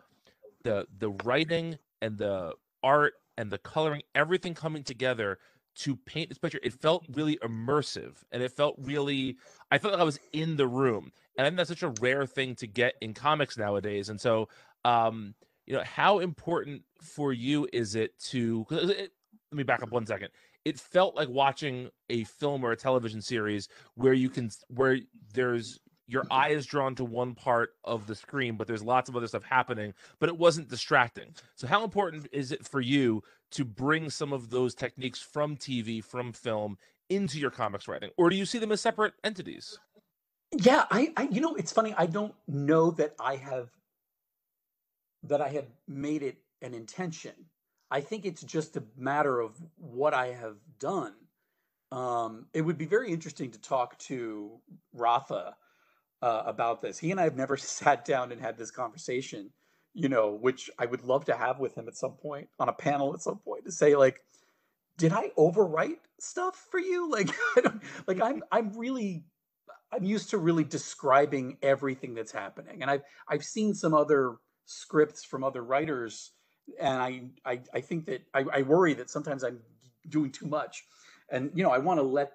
the 0.64 0.86
the 0.98 1.12
writing 1.24 1.78
and 2.02 2.18
the 2.18 2.54
art 2.84 3.14
and 3.38 3.52
the 3.52 3.58
coloring, 3.58 4.02
everything 4.16 4.54
coming 4.54 4.84
together 4.84 5.38
to 5.76 5.96
paint 5.96 6.30
this 6.30 6.38
picture. 6.38 6.60
It 6.62 6.74
felt 6.74 7.06
really 7.14 7.38
immersive 7.38 8.16
and 8.32 8.44
it 8.44 8.52
felt 8.52 8.76
really 8.80 9.38
I 9.72 9.78
felt 9.78 9.94
like 9.94 10.02
I 10.02 10.06
was 10.06 10.20
in 10.34 10.58
the 10.58 10.68
room. 10.68 11.12
And 11.38 11.46
I 11.46 11.50
think 11.50 11.58
that's 11.58 11.70
such 11.70 11.84
a 11.84 11.94
rare 12.02 12.26
thing 12.26 12.56
to 12.56 12.68
get 12.68 12.96
in 13.02 13.14
comics 13.14 13.58
nowadays. 13.58 14.10
And 14.10 14.20
so 14.20 14.50
um, 14.86 15.36
you 15.66 15.76
know, 15.76 15.84
how 15.84 16.20
important 16.20 16.84
for 17.02 17.32
you 17.32 17.68
is 17.72 17.96
it 17.96 18.18
to 18.30 18.66
it, 18.72 19.12
let 19.52 19.58
me 19.58 19.64
back 19.64 19.84
up 19.84 19.92
one 19.92 20.06
second. 20.06 20.30
It 20.66 20.80
felt 20.80 21.16
like 21.16 21.30
watching 21.30 21.90
a 22.10 22.24
film 22.26 22.64
or 22.64 22.72
a 22.72 22.78
television 22.78 23.22
series 23.22 23.68
where 23.96 24.14
you 24.14 24.30
can 24.30 24.50
where 24.68 25.00
there's 25.34 25.80
your 26.08 26.26
eye 26.32 26.50
is 26.50 26.66
drawn 26.66 26.96
to 26.96 27.06
one 27.06 27.36
part 27.36 27.72
of 27.84 28.08
the 28.08 28.16
screen, 28.16 28.58
but 28.58 28.68
there's 28.68 28.84
lots 28.84 29.10
of 29.10 29.16
other 29.16 29.28
stuff 29.28 29.44
happening, 29.44 29.94
but 30.20 30.30
it 30.30 30.38
wasn't 30.38 30.70
distracting. 30.70 31.34
So, 31.56 31.68
how 31.68 31.84
important 31.84 32.28
is 32.32 32.52
it 32.52 32.68
for 32.68 32.82
you 32.82 33.24
to 33.52 33.64
bring 33.64 34.10
some 34.10 34.34
of 34.34 34.50
those 34.50 34.76
techniques 34.76 35.22
from 35.22 35.56
TV, 35.56 36.04
from 36.04 36.34
film, 36.34 36.78
into 37.10 37.40
your 37.40 37.52
comics 37.52 37.88
writing, 37.88 38.12
or 38.18 38.30
do 38.30 38.36
you 38.36 38.46
see 38.46 38.60
them 38.60 38.72
as 38.72 38.82
separate 38.82 39.14
entities? 39.24 39.80
Yeah, 40.52 40.86
I, 40.90 41.14
I, 41.16 41.24
you 41.32 41.42
know, 41.42 41.56
it's 41.56 41.72
funny. 41.72 41.94
I 41.98 42.08
don't 42.08 42.34
know 42.48 42.92
that 42.92 43.14
I 43.20 43.36
have 43.36 43.70
that 45.24 45.42
I 45.42 45.50
have 45.50 45.68
made 45.88 46.24
it 46.24 46.38
an 46.62 46.74
intention. 46.74 47.34
I 47.92 48.02
think 48.02 48.26
it's 48.26 48.44
just 48.44 48.78
a 48.78 48.84
matter 48.96 49.40
of 49.40 49.56
what 49.78 50.14
I 50.14 50.28
have 50.28 50.58
done. 50.80 51.14
Um, 51.92 52.46
it 52.54 52.62
would 52.62 52.78
be 52.78 52.86
very 52.86 53.12
interesting 53.12 53.52
to 53.52 53.60
talk 53.60 53.98
to 54.00 54.60
Rafa 54.94 55.56
uh, 56.22 56.44
about 56.46 56.82
this. 56.82 57.00
He 57.00 57.12
and 57.12 57.20
I 57.20 57.24
have 57.24 57.36
never 57.36 57.58
sat 57.58 58.06
down 58.06 58.32
and 58.32 58.42
had 58.42 58.58
this 58.58 58.72
conversation, 58.72 59.52
you 59.94 60.10
know, 60.10 60.32
which 60.32 60.70
I 60.78 60.86
would 60.86 61.04
love 61.04 61.26
to 61.26 61.36
have 61.36 61.60
with 61.60 61.76
him 61.76 61.88
at 61.88 61.98
some 61.98 62.14
point 62.14 62.50
on 62.60 62.70
a 62.70 62.74
panel 62.74 63.14
at 63.14 63.22
some 63.22 63.40
point 63.40 63.66
to 63.66 63.72
say 63.72 63.96
like, 63.96 64.22
did 64.98 65.14
I 65.14 65.30
overwrite 65.38 66.00
stuff 66.20 66.68
for 66.70 66.80
you? 66.80 67.10
Like, 67.10 67.30
I 67.58 67.62
don't, 67.62 67.82
like 68.06 68.22
I'm, 68.22 68.44
I'm 68.52 68.78
really, 68.78 69.24
I'm 69.92 70.04
used 70.04 70.30
to 70.32 70.38
really 70.38 70.64
describing 70.64 71.58
everything 71.64 72.14
that's 72.14 72.32
happening, 72.32 72.82
and 72.82 72.92
I've, 72.92 73.02
I've 73.28 73.44
seen 73.44 73.74
some 73.74 73.94
other 73.94 74.36
scripts 74.66 75.24
from 75.24 75.44
other 75.44 75.64
writers, 75.64 76.32
and 76.80 76.98
I, 76.98 77.22
I, 77.46 77.62
I 77.74 77.82
think 77.82 78.06
that 78.06 78.22
I, 78.34 78.46
I 78.54 78.62
worry 78.64 78.94
that 78.96 79.10
sometimes 79.10 79.44
I'm 79.44 79.60
doing 80.08 80.32
too 80.32 80.48
much, 80.48 80.84
and 81.32 81.52
you 81.54 81.64
know, 81.64 81.72
I 81.72 81.78
want 81.78 82.00
to 82.00 82.04
let, 82.04 82.34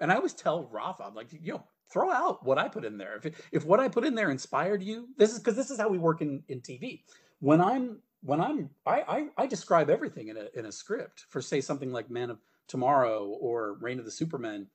and 0.00 0.12
I 0.12 0.16
always 0.16 0.34
tell 0.34 0.68
Rafa, 0.70 1.04
I'm 1.04 1.14
like, 1.14 1.28
you 1.32 1.52
know, 1.52 1.64
throw 1.92 2.10
out 2.10 2.44
what 2.44 2.58
I 2.58 2.68
put 2.68 2.84
in 2.84 2.98
there. 2.98 3.20
If 3.22 3.48
if 3.52 3.64
what 3.64 3.80
I 3.80 3.88
put 3.88 4.04
in 4.04 4.14
there 4.14 4.30
inspired 4.30 4.82
you, 4.82 5.08
this 5.16 5.32
is 5.32 5.38
because 5.38 5.56
this 5.56 5.70
is 5.70 5.78
how 5.78 5.88
we 5.88 5.98
work 5.98 6.22
in 6.22 6.42
in 6.48 6.60
TV. 6.60 7.02
When 7.40 7.60
I'm 7.60 7.98
when 8.22 8.40
I'm 8.40 8.70
I, 8.86 9.02
I 9.02 9.28
I 9.36 9.46
describe 9.46 9.90
everything 9.90 10.28
in 10.28 10.36
a 10.36 10.46
in 10.54 10.66
a 10.66 10.72
script 10.72 11.26
for 11.28 11.40
say 11.40 11.60
something 11.60 11.92
like 11.92 12.10
Man 12.10 12.30
of 12.30 12.38
Tomorrow 12.68 13.24
or 13.26 13.74
Reign 13.80 13.98
of 13.98 14.04
the 14.04 14.10
Supermen, 14.10 14.68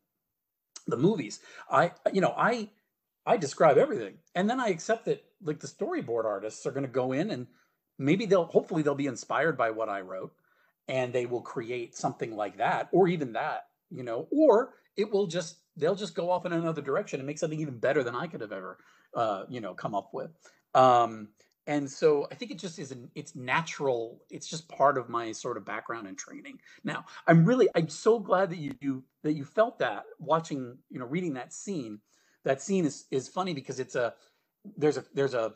the 0.88 0.98
movies. 0.98 1.40
I 1.70 1.92
you 2.14 2.22
know 2.22 2.34
I 2.38 2.70
I 3.26 3.38
describe 3.38 3.78
everything, 3.78 4.16
and 4.36 4.50
then 4.50 4.60
I 4.60 4.68
accept 4.70 5.06
that 5.06 5.24
like 5.42 5.60
the 5.60 5.68
storyboard 5.68 6.26
artists 6.26 6.66
are 6.66 6.72
going 6.72 6.86
to 6.86 6.92
go 6.92 7.12
in 7.12 7.32
and 7.32 7.48
maybe 7.98 8.26
they'll 8.26 8.46
hopefully 8.46 8.82
they'll 8.84 8.96
be 8.96 9.08
inspired 9.08 9.58
by 9.58 9.72
what 9.72 9.90
I 9.90 10.02
wrote, 10.02 10.34
and 10.88 11.12
they 11.14 11.26
will 11.26 11.42
create 11.42 11.96
something 11.96 12.36
like 12.36 12.58
that, 12.58 12.90
or 12.92 13.08
even 13.08 13.34
that, 13.34 13.68
you 13.90 14.04
know, 14.04 14.28
or 14.32 14.74
it 14.96 15.12
will 15.12 15.28
just 15.28 15.58
they'll 15.76 15.96
just 15.96 16.16
go 16.16 16.30
off 16.30 16.46
in 16.46 16.54
another 16.54 16.82
direction 16.82 17.20
and 17.20 17.28
make 17.28 17.38
something 17.38 17.60
even 17.60 17.78
better 17.78 18.04
than 18.04 18.16
I 18.16 18.28
could 18.28 18.42
have 18.42 18.52
ever, 18.52 18.78
uh, 19.14 19.44
you 19.48 19.62
know, 19.62 19.74
come 19.74 19.94
up 19.94 20.10
with. 20.14 20.32
Um, 20.74 21.30
and 21.68 21.90
so 21.90 22.28
I 22.32 22.36
think 22.36 22.52
it 22.52 22.58
just 22.58 22.80
is 22.80 22.92
an 22.92 23.12
it's 23.14 23.36
natural. 23.36 24.22
It's 24.30 24.48
just 24.48 24.70
part 24.70 24.98
of 24.98 25.10
my 25.10 25.34
sort 25.34 25.58
of 25.58 25.66
background 25.66 26.08
and 26.08 26.18
training. 26.18 26.60
Now 26.84 27.06
I'm 27.28 27.44
really 27.44 27.68
I'm 27.76 27.90
so 27.90 28.20
glad 28.20 28.50
that 28.52 28.58
you, 28.58 28.74
you 28.80 29.04
that 29.24 29.34
you 29.34 29.44
felt 29.44 29.78
that 29.80 30.04
watching 30.18 30.78
you 30.90 31.00
know 31.00 31.06
reading 31.06 31.34
that 31.34 31.54
scene. 31.54 32.00
That 32.46 32.62
scene 32.62 32.86
is 32.86 33.06
is 33.12 33.28
funny 33.28 33.54
because 33.54 33.82
it's 33.82 33.96
a 33.96 34.14
there's 34.78 34.98
a 34.98 35.04
there's 35.14 35.34
a 35.34 35.56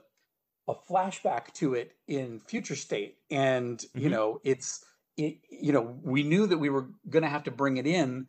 a 0.72 0.76
flashback 0.76 1.54
to 1.56 1.74
it 1.76 1.98
in 2.08 2.40
future 2.40 2.76
state. 2.76 3.20
And 3.32 3.84
you 3.96 4.10
Mhm. 4.10 4.12
know 4.12 4.42
it's 4.44 4.86
it 5.18 5.40
you 5.50 5.74
know 5.74 6.00
we 6.04 6.24
knew 6.24 6.48
that 6.48 6.58
we 6.60 6.70
were 6.70 6.92
going 7.10 7.24
to 7.24 7.30
have 7.30 7.44
to 7.46 7.52
bring 7.52 7.78
it 7.78 7.88
in 7.88 8.28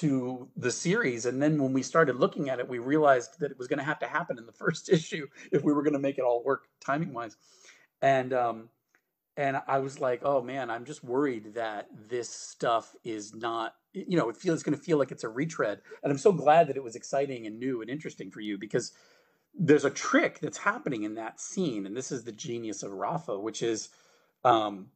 to 0.00 0.50
the 0.56 0.70
series. 0.70 1.26
And 1.26 1.42
then 1.42 1.60
when 1.62 1.72
we 1.72 1.82
started 1.82 2.16
looking 2.16 2.48
at 2.50 2.60
it 2.60 2.68
we 2.68 2.78
realized 2.78 3.40
that 3.40 3.50
it 3.50 3.58
was 3.58 3.68
going 3.68 3.78
to 3.80 3.84
have 3.84 3.98
to 4.00 4.08
happen 4.08 4.38
in 4.38 4.46
the 4.46 4.52
first 4.64 4.88
issue 4.88 5.28
if 5.52 5.62
we 5.64 5.72
were 5.72 5.82
going 5.82 5.94
to 5.94 5.98
make 6.00 6.18
it 6.18 6.22
all 6.24 6.44
work 6.44 6.68
timing 6.80 7.12
wise 7.12 7.36
and 8.02 8.32
um 8.32 8.70
and 9.36 9.60
i 9.66 9.78
was 9.78 10.00
like 10.00 10.20
oh 10.24 10.42
man 10.42 10.70
i'm 10.70 10.84
just 10.84 11.04
worried 11.04 11.54
that 11.54 11.88
this 11.92 12.28
stuff 12.30 12.94
is 13.04 13.34
not 13.34 13.76
you 13.92 14.16
know 14.16 14.28
it 14.28 14.36
feels 14.36 14.62
going 14.62 14.76
to 14.76 14.82
feel 14.82 14.98
like 14.98 15.12
it's 15.12 15.24
a 15.24 15.28
retread. 15.28 15.82
And 16.02 16.12
i'm 16.12 16.18
so 16.18 16.32
glad 16.32 16.68
that 16.68 16.76
it 16.76 16.82
was 16.82 16.96
exciting 16.96 17.46
and 17.46 17.58
new 17.58 17.80
and 17.80 17.90
interesting 17.90 18.30
for 18.30 18.40
you 18.40 18.58
because 18.58 18.92
there's 19.54 19.84
a 19.84 19.90
trick 19.90 20.40
that's 20.40 20.58
happening 20.58 21.02
in 21.02 21.14
that 21.14 21.40
scene 21.40 21.86
and 21.86 21.96
this 21.96 22.12
is 22.12 22.24
the 22.24 22.32
genius 22.32 22.82
of 22.82 22.92
rafa 22.92 23.38
which 23.38 23.62
is 23.62 23.88
um 24.44 24.86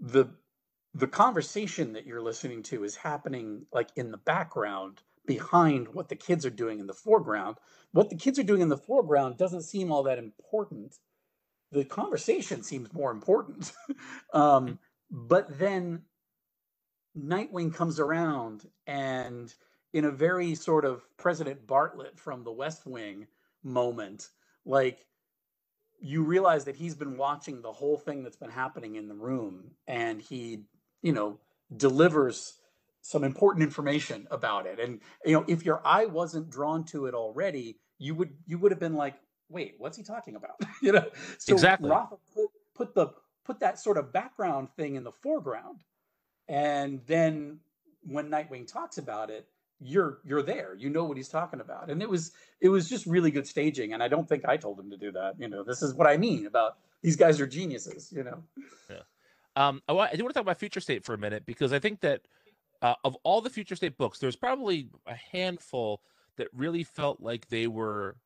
the 0.00 0.26
the 0.94 1.06
conversation 1.06 1.92
that 1.92 2.06
you're 2.06 2.22
listening 2.22 2.62
to 2.64 2.84
is 2.84 2.96
happening 2.96 3.66
like 3.72 3.90
in 3.96 4.10
the 4.10 4.16
background 4.16 5.02
behind 5.26 5.94
what 5.94 6.08
the 6.08 6.16
kids 6.16 6.44
are 6.44 6.50
doing 6.50 6.80
in 6.80 6.86
the 6.86 6.94
foreground. 6.94 7.56
What 7.92 8.10
the 8.10 8.16
kids 8.16 8.38
are 8.38 8.44
doing 8.44 8.62
in 8.62 8.68
the 8.68 8.76
foreground 8.76 9.36
doesn't 9.36 9.62
seem 9.62 9.92
all 9.92 10.02
that 10.04 10.18
important. 10.18 10.96
The 11.70 11.84
conversation 11.84 12.62
seems 12.62 12.92
more 12.92 13.10
important. 13.10 13.72
Um 14.32 14.78
but 15.12 15.58
then 15.58 16.02
nightwing 17.18 17.74
comes 17.74 17.98
around 17.98 18.68
and 18.86 19.52
in 19.92 20.04
a 20.04 20.10
very 20.12 20.54
sort 20.54 20.84
of 20.84 21.02
president 21.16 21.66
Bartlet 21.66 22.16
from 22.16 22.44
the 22.44 22.52
west 22.52 22.86
wing 22.86 23.26
moment. 23.62 24.28
Like 24.64 25.06
you 26.00 26.22
realize 26.22 26.64
that 26.64 26.76
he's 26.76 26.94
been 26.94 27.16
watching 27.16 27.62
the 27.62 27.72
whole 27.72 27.98
thing 27.98 28.22
that's 28.22 28.36
been 28.36 28.50
happening 28.50 28.96
in 28.96 29.08
the 29.08 29.14
room 29.14 29.72
and 29.86 30.20
he 30.20 30.64
you 31.02 31.12
know 31.12 31.38
delivers 31.76 32.54
some 33.02 33.24
important 33.24 33.62
information 33.62 34.26
about 34.30 34.66
it. 34.66 34.78
And 34.78 35.00
you 35.24 35.32
know 35.32 35.44
if 35.48 35.64
your 35.64 35.80
eye 35.86 36.06
wasn't 36.06 36.50
drawn 36.50 36.84
to 36.86 37.06
it 37.06 37.14
already 37.14 37.78
you 37.98 38.14
would 38.14 38.30
you 38.46 38.58
would 38.58 38.72
have 38.72 38.80
been 38.80 38.94
like 38.94 39.16
wait 39.48 39.74
what's 39.78 39.96
he 39.96 40.02
talking 40.02 40.36
about? 40.36 40.60
You 40.82 40.92
know? 40.92 41.06
So 41.38 41.52
Exactly. 41.54 41.90
Rafa 41.90 42.16
put, 42.34 42.50
put 42.74 42.94
the 42.94 43.08
put 43.44 43.60
that 43.60 43.78
sort 43.78 43.98
of 43.98 44.12
background 44.12 44.68
thing 44.76 44.94
in 44.94 45.04
the 45.04 45.12
foreground. 45.12 45.82
And 46.48 47.00
then 47.06 47.60
when 48.02 48.30
nightwing 48.30 48.66
talks 48.66 48.98
about 48.98 49.30
it 49.30 49.46
you're 49.80 50.18
you're 50.24 50.42
there. 50.42 50.74
You 50.78 50.90
know 50.90 51.04
what 51.04 51.16
he's 51.16 51.28
talking 51.28 51.60
about. 51.60 51.90
And 51.90 52.02
it 52.02 52.08
was 52.08 52.32
it 52.60 52.68
was 52.68 52.88
just 52.88 53.06
really 53.06 53.30
good 53.30 53.46
staging 53.46 53.94
and 53.94 54.02
i 54.02 54.08
don't 54.08 54.28
think 54.28 54.44
i 54.44 54.56
told 54.56 54.78
him 54.78 54.90
to 54.90 54.96
do 54.96 55.10
that. 55.12 55.34
You 55.38 55.48
know 55.48 55.64
this 55.64 55.82
is 55.82 55.94
what 55.94 56.06
i 56.06 56.16
mean 56.16 56.46
about 56.46 56.78
these 57.02 57.16
guys 57.16 57.40
are 57.40 57.46
geniuses 57.46 58.12
you 58.12 58.24
know? 58.24 58.42
Yeah. 58.88 59.02
Um, 59.56 59.82
I, 59.88 59.92
do 59.92 60.22
want 60.22 60.30
to 60.30 60.32
talk 60.34 60.42
about 60.42 60.58
future 60.58 60.80
state 60.80 61.04
for 61.04 61.14
a 61.14 61.18
minute 61.18 61.44
because 61.44 61.72
I 61.72 61.78
think 61.80 62.00
that 62.00 62.22
uh, 62.82 62.94
of 63.04 63.16
all 63.24 63.40
the 63.40 63.50
future 63.50 63.76
state 63.76 63.98
books, 63.98 64.18
there's 64.18 64.36
probably 64.36 64.88
a 65.06 65.14
handful 65.14 66.02
that 66.36 66.48
really 66.54 66.84
felt 66.84 67.20
like 67.20 67.48
they 67.48 67.66
were 67.66 68.16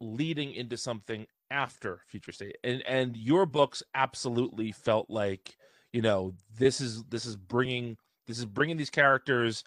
leading 0.00 0.52
into 0.52 0.76
something 0.76 1.26
after 1.50 2.00
future 2.08 2.32
state. 2.32 2.56
And 2.64 2.82
and 2.82 3.16
your 3.16 3.46
books 3.46 3.82
absolutely 3.94 4.72
felt 4.72 5.08
like 5.08 5.56
you 5.92 6.02
know 6.02 6.34
this 6.58 6.80
is 6.80 7.04
this 7.04 7.26
is 7.26 7.36
bringing 7.36 7.96
this 8.26 8.38
is 8.38 8.44
bringing 8.44 8.76
these 8.76 8.90
characters 8.90 9.64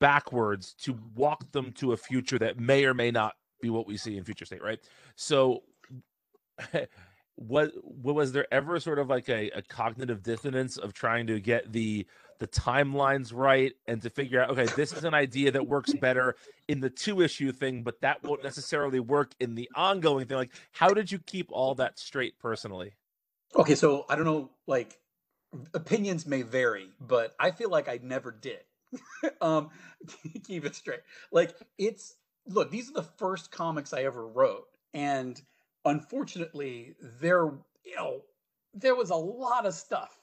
backwards 0.00 0.74
to 0.74 0.98
walk 1.14 1.52
them 1.52 1.72
to 1.72 1.92
a 1.92 1.96
future 1.96 2.38
that 2.38 2.58
may 2.58 2.84
or 2.84 2.94
may 2.94 3.10
not 3.10 3.34
be 3.60 3.70
what 3.70 3.86
we 3.86 3.96
see 3.96 4.16
in 4.16 4.24
future 4.24 4.44
state 4.44 4.62
right? 4.62 4.80
So 5.14 5.62
what, 7.36 7.72
what 7.82 8.14
was 8.14 8.32
there 8.32 8.46
ever 8.52 8.80
sort 8.80 8.98
of 8.98 9.08
like 9.08 9.28
a, 9.28 9.50
a 9.50 9.62
cognitive 9.62 10.22
dissonance 10.22 10.76
of 10.76 10.92
trying 10.92 11.26
to 11.28 11.40
get 11.40 11.72
the 11.72 12.06
the 12.38 12.48
timelines 12.48 13.32
right 13.34 13.74
and 13.86 14.00
to 14.00 14.08
figure 14.08 14.40
out 14.40 14.48
okay 14.48 14.64
this 14.74 14.94
is 14.94 15.04
an 15.04 15.12
idea 15.12 15.50
that 15.50 15.66
works 15.66 15.92
better 15.92 16.36
in 16.68 16.80
the 16.80 16.88
two 16.88 17.20
issue 17.20 17.52
thing 17.52 17.82
but 17.82 18.00
that 18.00 18.22
won't 18.24 18.42
necessarily 18.42 18.98
work 18.98 19.32
in 19.40 19.54
the 19.54 19.68
ongoing 19.74 20.26
thing? 20.26 20.38
Like 20.38 20.52
how 20.72 20.88
did 20.88 21.12
you 21.12 21.18
keep 21.18 21.48
all 21.52 21.74
that 21.74 21.98
straight 21.98 22.38
personally? 22.38 22.94
Okay 23.54 23.74
so 23.74 24.06
i 24.08 24.16
don't 24.16 24.24
know 24.24 24.50
like 24.66 24.98
opinions 25.74 26.26
may 26.26 26.42
vary 26.42 26.88
but 26.98 27.34
i 27.38 27.50
feel 27.50 27.68
like 27.68 27.88
i 27.88 27.98
never 28.02 28.30
did 28.30 28.60
um 29.40 29.70
keep 30.46 30.64
it 30.64 30.74
straight. 30.74 31.00
Like 31.32 31.54
it's 31.78 32.16
look 32.46 32.70
these 32.70 32.90
are 32.90 32.94
the 32.94 33.02
first 33.02 33.52
comics 33.52 33.92
i 33.92 34.02
ever 34.02 34.26
wrote 34.26 34.64
and 34.94 35.42
unfortunately 35.84 36.94
there 37.20 37.52
you 37.84 37.94
know 37.94 38.22
there 38.72 38.94
was 38.94 39.10
a 39.10 39.14
lot 39.14 39.66
of 39.66 39.74
stuff 39.74 40.18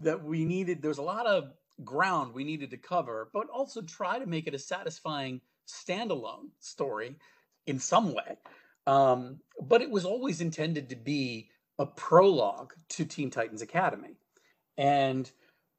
that 0.00 0.22
we 0.22 0.44
needed 0.44 0.82
there's 0.82 0.98
a 0.98 1.02
lot 1.02 1.26
of 1.26 1.54
ground 1.82 2.34
we 2.34 2.44
needed 2.44 2.70
to 2.70 2.76
cover 2.76 3.30
but 3.32 3.48
also 3.48 3.80
try 3.82 4.18
to 4.18 4.26
make 4.26 4.46
it 4.46 4.54
a 4.54 4.58
satisfying 4.58 5.40
standalone 5.66 6.48
story 6.60 7.16
in 7.66 7.78
some 7.78 8.12
way. 8.12 8.38
Um, 8.86 9.40
but 9.60 9.82
it 9.82 9.90
was 9.90 10.04
always 10.04 10.40
intended 10.40 10.88
to 10.90 10.96
be 10.96 11.50
a 11.78 11.86
prologue 11.86 12.72
to 12.90 13.04
teen 13.04 13.30
titans 13.30 13.62
academy. 13.62 14.16
And 14.78 15.30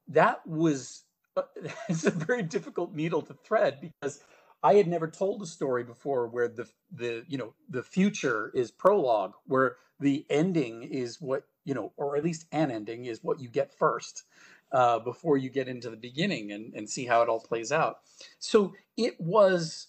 that 0.09 0.45
was 0.45 1.03
it's 1.89 2.05
a 2.05 2.11
very 2.11 2.43
difficult 2.43 2.93
needle 2.93 3.21
to 3.21 3.33
thread 3.33 3.79
because 3.81 4.21
I 4.63 4.75
had 4.75 4.87
never 4.87 5.07
told 5.07 5.41
a 5.41 5.45
story 5.45 5.83
before 5.83 6.27
where 6.27 6.47
the 6.47 6.67
the 6.91 7.23
you 7.27 7.37
know 7.37 7.53
the 7.69 7.83
future 7.83 8.51
is 8.53 8.71
prologue, 8.71 9.33
where 9.45 9.77
the 9.99 10.25
ending 10.29 10.83
is 10.83 11.21
what 11.21 11.43
you 11.65 11.73
know, 11.73 11.91
or 11.97 12.17
at 12.17 12.23
least 12.23 12.45
an 12.51 12.71
ending 12.71 13.05
is 13.05 13.23
what 13.23 13.39
you 13.39 13.49
get 13.49 13.73
first 13.73 14.23
uh, 14.71 14.99
before 14.99 15.37
you 15.37 15.49
get 15.49 15.67
into 15.67 15.89
the 15.89 15.97
beginning 15.97 16.51
and 16.51 16.73
and 16.73 16.89
see 16.89 17.05
how 17.05 17.21
it 17.21 17.29
all 17.29 17.39
plays 17.39 17.71
out. 17.71 17.99
So 18.39 18.73
it 18.95 19.19
was 19.19 19.87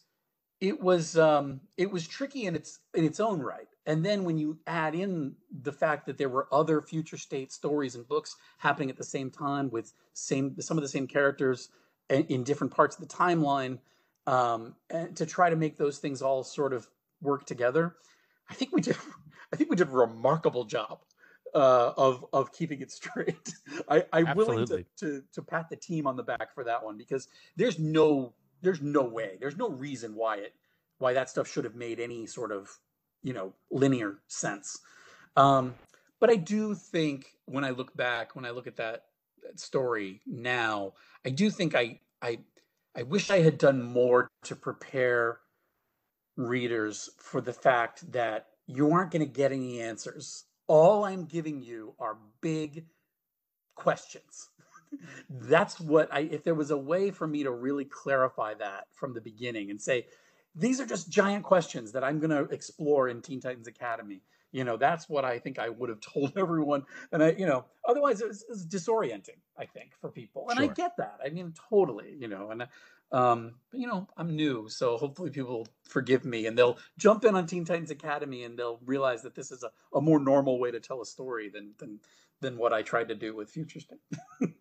it 0.60 0.80
was 0.80 1.16
um, 1.16 1.60
it 1.76 1.90
was 1.90 2.06
tricky 2.06 2.46
in 2.46 2.56
its 2.56 2.80
in 2.94 3.04
its 3.04 3.20
own 3.20 3.40
right. 3.40 3.68
And 3.86 4.04
then 4.04 4.24
when 4.24 4.36
you 4.36 4.58
add 4.66 4.94
in 4.94 5.34
the 5.62 5.72
fact 5.72 6.04
that 6.06 6.18
there 6.18 6.28
were 6.28 6.46
other 6.52 6.82
future 6.82 7.16
state 7.16 7.52
stories 7.52 7.94
and 7.94 8.06
books 8.06 8.36
happening 8.58 8.90
at 8.90 8.96
the 8.96 9.04
same 9.04 9.30
time 9.30 9.70
with 9.70 9.92
same 10.14 10.60
some 10.60 10.76
of 10.76 10.82
the 10.82 10.88
same 10.88 11.06
characters 11.06 11.70
in, 12.10 12.24
in 12.24 12.44
different 12.44 12.74
parts 12.74 12.98
of 12.98 13.08
the 13.08 13.14
timeline 13.14 13.78
um, 14.26 14.74
and 14.90 15.16
to 15.16 15.24
try 15.24 15.48
to 15.48 15.56
make 15.56 15.78
those 15.78 15.98
things 15.98 16.22
all 16.22 16.42
sort 16.42 16.72
of 16.72 16.86
work 17.22 17.46
together. 17.46 17.96
I 18.50 18.54
think 18.54 18.72
we 18.72 18.80
did. 18.80 18.96
I 19.52 19.56
think 19.56 19.70
we 19.70 19.76
did 19.76 19.88
a 19.88 19.92
remarkable 19.92 20.64
job 20.64 20.98
uh, 21.54 21.92
of 21.96 22.26
of 22.32 22.52
keeping 22.52 22.80
it 22.82 22.90
straight. 22.90 23.54
I, 23.88 24.04
I'm 24.12 24.36
willing 24.36 24.66
to, 24.66 24.84
to 24.98 25.22
to 25.32 25.42
pat 25.42 25.70
the 25.70 25.76
team 25.76 26.06
on 26.06 26.16
the 26.16 26.22
back 26.22 26.52
for 26.54 26.64
that 26.64 26.84
one 26.84 26.98
because 26.98 27.28
there's 27.56 27.78
no 27.78 28.34
there's 28.62 28.80
no 28.80 29.02
way 29.02 29.36
there's 29.40 29.56
no 29.56 29.70
reason 29.70 30.14
why 30.14 30.36
it 30.36 30.54
why 30.98 31.12
that 31.12 31.30
stuff 31.30 31.48
should 31.48 31.64
have 31.64 31.74
made 31.74 32.00
any 32.00 32.26
sort 32.26 32.52
of 32.52 32.70
you 33.22 33.32
know 33.32 33.52
linear 33.70 34.18
sense. 34.26 34.78
Um, 35.36 35.74
but 36.20 36.30
I 36.30 36.36
do 36.36 36.74
think 36.74 37.26
when 37.46 37.64
I 37.64 37.70
look 37.70 37.96
back, 37.96 38.34
when 38.34 38.44
I 38.44 38.50
look 38.50 38.66
at 38.66 38.76
that, 38.76 39.04
that 39.44 39.60
story 39.60 40.20
now, 40.26 40.94
I 41.24 41.30
do 41.30 41.50
think 41.50 41.74
I 41.74 42.00
I 42.20 42.38
I 42.96 43.02
wish 43.02 43.30
I 43.30 43.40
had 43.40 43.58
done 43.58 43.82
more 43.82 44.28
to 44.44 44.56
prepare 44.56 45.38
readers 46.36 47.10
for 47.18 47.40
the 47.40 47.52
fact 47.52 48.10
that 48.12 48.46
you 48.66 48.90
aren't 48.92 49.10
going 49.10 49.24
to 49.24 49.32
get 49.32 49.52
any 49.52 49.80
answers. 49.80 50.44
All 50.66 51.04
I'm 51.04 51.24
giving 51.24 51.62
you 51.62 51.94
are 51.98 52.18
big 52.40 52.84
questions. 53.74 54.50
That's 55.30 55.80
what 55.80 56.12
I, 56.12 56.20
if 56.20 56.44
there 56.44 56.54
was 56.54 56.70
a 56.70 56.76
way 56.76 57.10
for 57.10 57.26
me 57.26 57.42
to 57.42 57.50
really 57.50 57.84
clarify 57.84 58.54
that 58.54 58.86
from 58.92 59.14
the 59.14 59.20
beginning 59.20 59.70
and 59.70 59.80
say, 59.80 60.06
these 60.54 60.80
are 60.80 60.86
just 60.86 61.10
giant 61.10 61.44
questions 61.44 61.92
that 61.92 62.04
I'm 62.04 62.18
going 62.18 62.30
to 62.30 62.52
explore 62.52 63.08
in 63.08 63.22
Teen 63.22 63.40
Titans 63.40 63.68
Academy. 63.68 64.22
You 64.50 64.64
know, 64.64 64.76
that's 64.76 65.08
what 65.08 65.24
I 65.24 65.38
think 65.38 65.58
I 65.58 65.68
would 65.68 65.88
have 65.88 66.00
told 66.12 66.36
everyone. 66.36 66.84
And 67.12 67.22
I, 67.22 67.32
you 67.32 67.46
know, 67.46 67.66
otherwise 67.86 68.20
it 68.20 68.28
was, 68.28 68.42
it 68.42 68.50
was 68.50 68.66
disorienting, 68.66 69.38
I 69.58 69.66
think, 69.66 69.92
for 70.00 70.10
people. 70.10 70.48
And 70.48 70.58
sure. 70.58 70.70
I 70.70 70.72
get 70.72 70.96
that. 70.98 71.18
I 71.24 71.28
mean, 71.28 71.54
totally, 71.70 72.16
you 72.18 72.28
know, 72.28 72.50
and, 72.50 72.66
um, 73.10 73.54
but 73.70 73.80
you 73.80 73.86
know, 73.86 74.06
I'm 74.16 74.36
new, 74.36 74.68
so 74.68 74.98
hopefully 74.98 75.30
people 75.30 75.66
forgive 75.82 76.24
me 76.24 76.46
and 76.46 76.58
they'll 76.58 76.78
jump 76.98 77.24
in 77.24 77.34
on 77.34 77.46
Teen 77.46 77.64
Titans 77.64 77.90
Academy 77.90 78.44
and 78.44 78.58
they'll 78.58 78.80
realize 78.84 79.22
that 79.22 79.34
this 79.34 79.50
is 79.50 79.62
a, 79.62 79.70
a 79.96 80.00
more 80.00 80.18
normal 80.18 80.58
way 80.58 80.70
to 80.70 80.80
tell 80.80 81.00
a 81.00 81.06
story 81.06 81.48
than, 81.48 81.72
than, 81.78 82.00
than 82.40 82.58
what 82.58 82.72
I 82.72 82.82
tried 82.82 83.08
to 83.08 83.14
do 83.14 83.34
with 83.34 83.50
Future 83.50 83.80
State. 83.80 84.00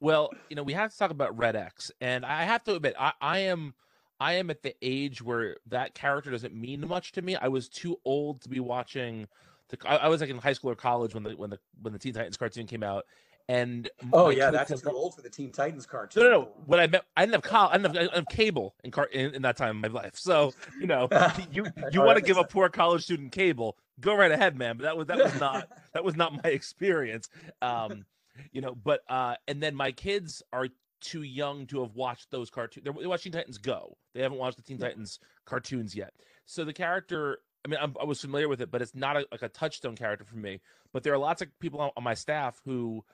well, 0.00 0.30
you 0.48 0.56
know, 0.56 0.62
we 0.62 0.72
have 0.74 0.92
to 0.92 0.98
talk 0.98 1.10
about 1.10 1.36
Red 1.36 1.56
X 1.56 1.90
and 2.00 2.24
I 2.24 2.44
have 2.44 2.64
to 2.64 2.74
admit, 2.74 2.94
I, 2.98 3.12
I 3.20 3.38
am, 3.40 3.74
I 4.20 4.34
am 4.34 4.50
at 4.50 4.62
the 4.62 4.74
age 4.82 5.22
where 5.22 5.56
that 5.66 5.94
character 5.94 6.30
doesn't 6.30 6.54
mean 6.54 6.86
much 6.86 7.12
to 7.12 7.22
me. 7.22 7.36
I 7.36 7.48
was 7.48 7.68
too 7.68 7.98
old 8.04 8.40
to 8.42 8.48
be 8.48 8.60
watching. 8.60 9.28
The, 9.68 9.78
I, 9.84 9.96
I 9.96 10.08
was 10.08 10.20
like 10.20 10.30
in 10.30 10.38
high 10.38 10.52
school 10.52 10.70
or 10.70 10.74
college 10.74 11.14
when 11.14 11.22
the 11.22 11.30
when 11.30 11.50
the 11.50 11.58
when 11.82 11.92
the 11.92 11.98
Teen 11.98 12.14
Titans 12.14 12.36
cartoon 12.36 12.66
came 12.66 12.82
out, 12.82 13.04
and 13.48 13.90
oh 14.12 14.30
yeah, 14.30 14.50
that's 14.50 14.80
too 14.80 14.90
old 14.90 15.14
for 15.14 15.22
the 15.22 15.28
Teen 15.28 15.52
Titans 15.52 15.86
cartoon. 15.86 16.22
No, 16.22 16.30
no, 16.30 16.40
no. 16.40 16.48
What 16.66 16.80
I 16.80 16.86
meant, 16.86 17.04
I 17.16 17.22
didn't 17.22 17.34
have 17.34 17.42
col- 17.42 17.68
I 17.68 17.72
didn't 17.76 17.86
have, 17.86 17.96
I 17.96 18.00
didn't 18.00 18.14
have 18.14 18.26
cable 18.28 18.74
in, 18.84 18.90
car- 18.90 19.08
in, 19.12 19.34
in 19.34 19.42
that 19.42 19.56
time 19.56 19.76
in 19.76 19.92
my 19.92 20.00
life. 20.00 20.16
So 20.16 20.54
you 20.80 20.86
know, 20.86 21.08
you 21.52 21.66
you 21.92 22.00
want 22.00 22.16
to 22.16 22.24
give 22.24 22.38
a 22.38 22.44
poor 22.44 22.68
college 22.68 23.04
student 23.04 23.32
cable, 23.32 23.76
go 24.00 24.14
right 24.16 24.32
ahead, 24.32 24.56
man. 24.56 24.76
But 24.76 24.84
that 24.84 24.96
was 24.96 25.06
that 25.08 25.18
was 25.18 25.38
not 25.38 25.68
that 25.92 26.04
was 26.04 26.16
not 26.16 26.32
my 26.42 26.50
experience. 26.50 27.28
Um, 27.60 28.06
you 28.52 28.60
know, 28.60 28.74
but 28.74 29.00
uh, 29.08 29.34
and 29.48 29.62
then 29.62 29.74
my 29.74 29.92
kids 29.92 30.42
are 30.52 30.68
too 31.00 31.22
young 31.22 31.66
to 31.66 31.82
have 31.82 31.94
watched 31.94 32.30
those 32.30 32.50
cartoons. 32.50 32.84
They're 32.84 33.08
watching 33.08 33.32
Titans 33.32 33.58
Go. 33.58 33.96
They 34.14 34.22
haven't 34.22 34.38
watched 34.38 34.56
the 34.56 34.62
Teen 34.62 34.78
Titans 34.78 35.18
cartoons 35.44 35.94
yet. 35.94 36.12
So 36.46 36.64
the 36.64 36.72
character, 36.72 37.38
I 37.64 37.68
mean, 37.68 37.78
I'm, 37.80 37.94
i 38.00 38.04
was 38.04 38.20
familiar 38.20 38.48
with 38.48 38.60
it, 38.60 38.70
but 38.70 38.82
it's 38.82 38.94
not 38.94 39.16
a, 39.16 39.26
like 39.30 39.42
a 39.42 39.48
touchstone 39.48 39.96
character 39.96 40.24
for 40.24 40.36
me. 40.36 40.60
But 40.92 41.02
there 41.02 41.12
are 41.12 41.18
lots 41.18 41.42
of 41.42 41.48
people 41.58 41.80
on, 41.80 41.90
on 41.96 42.02
my 42.02 42.14
staff 42.14 42.60
who, 42.64 43.04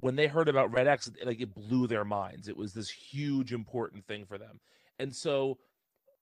when 0.00 0.16
they 0.16 0.26
heard 0.26 0.48
about 0.48 0.72
Red 0.72 0.86
X, 0.86 1.10
like 1.24 1.40
it 1.40 1.54
blew 1.54 1.86
their 1.86 2.04
minds. 2.04 2.48
It 2.48 2.56
was 2.56 2.74
this 2.74 2.90
huge, 2.90 3.52
important 3.52 4.06
thing 4.06 4.24
for 4.26 4.38
them. 4.38 4.60
And 4.98 5.14
so, 5.14 5.58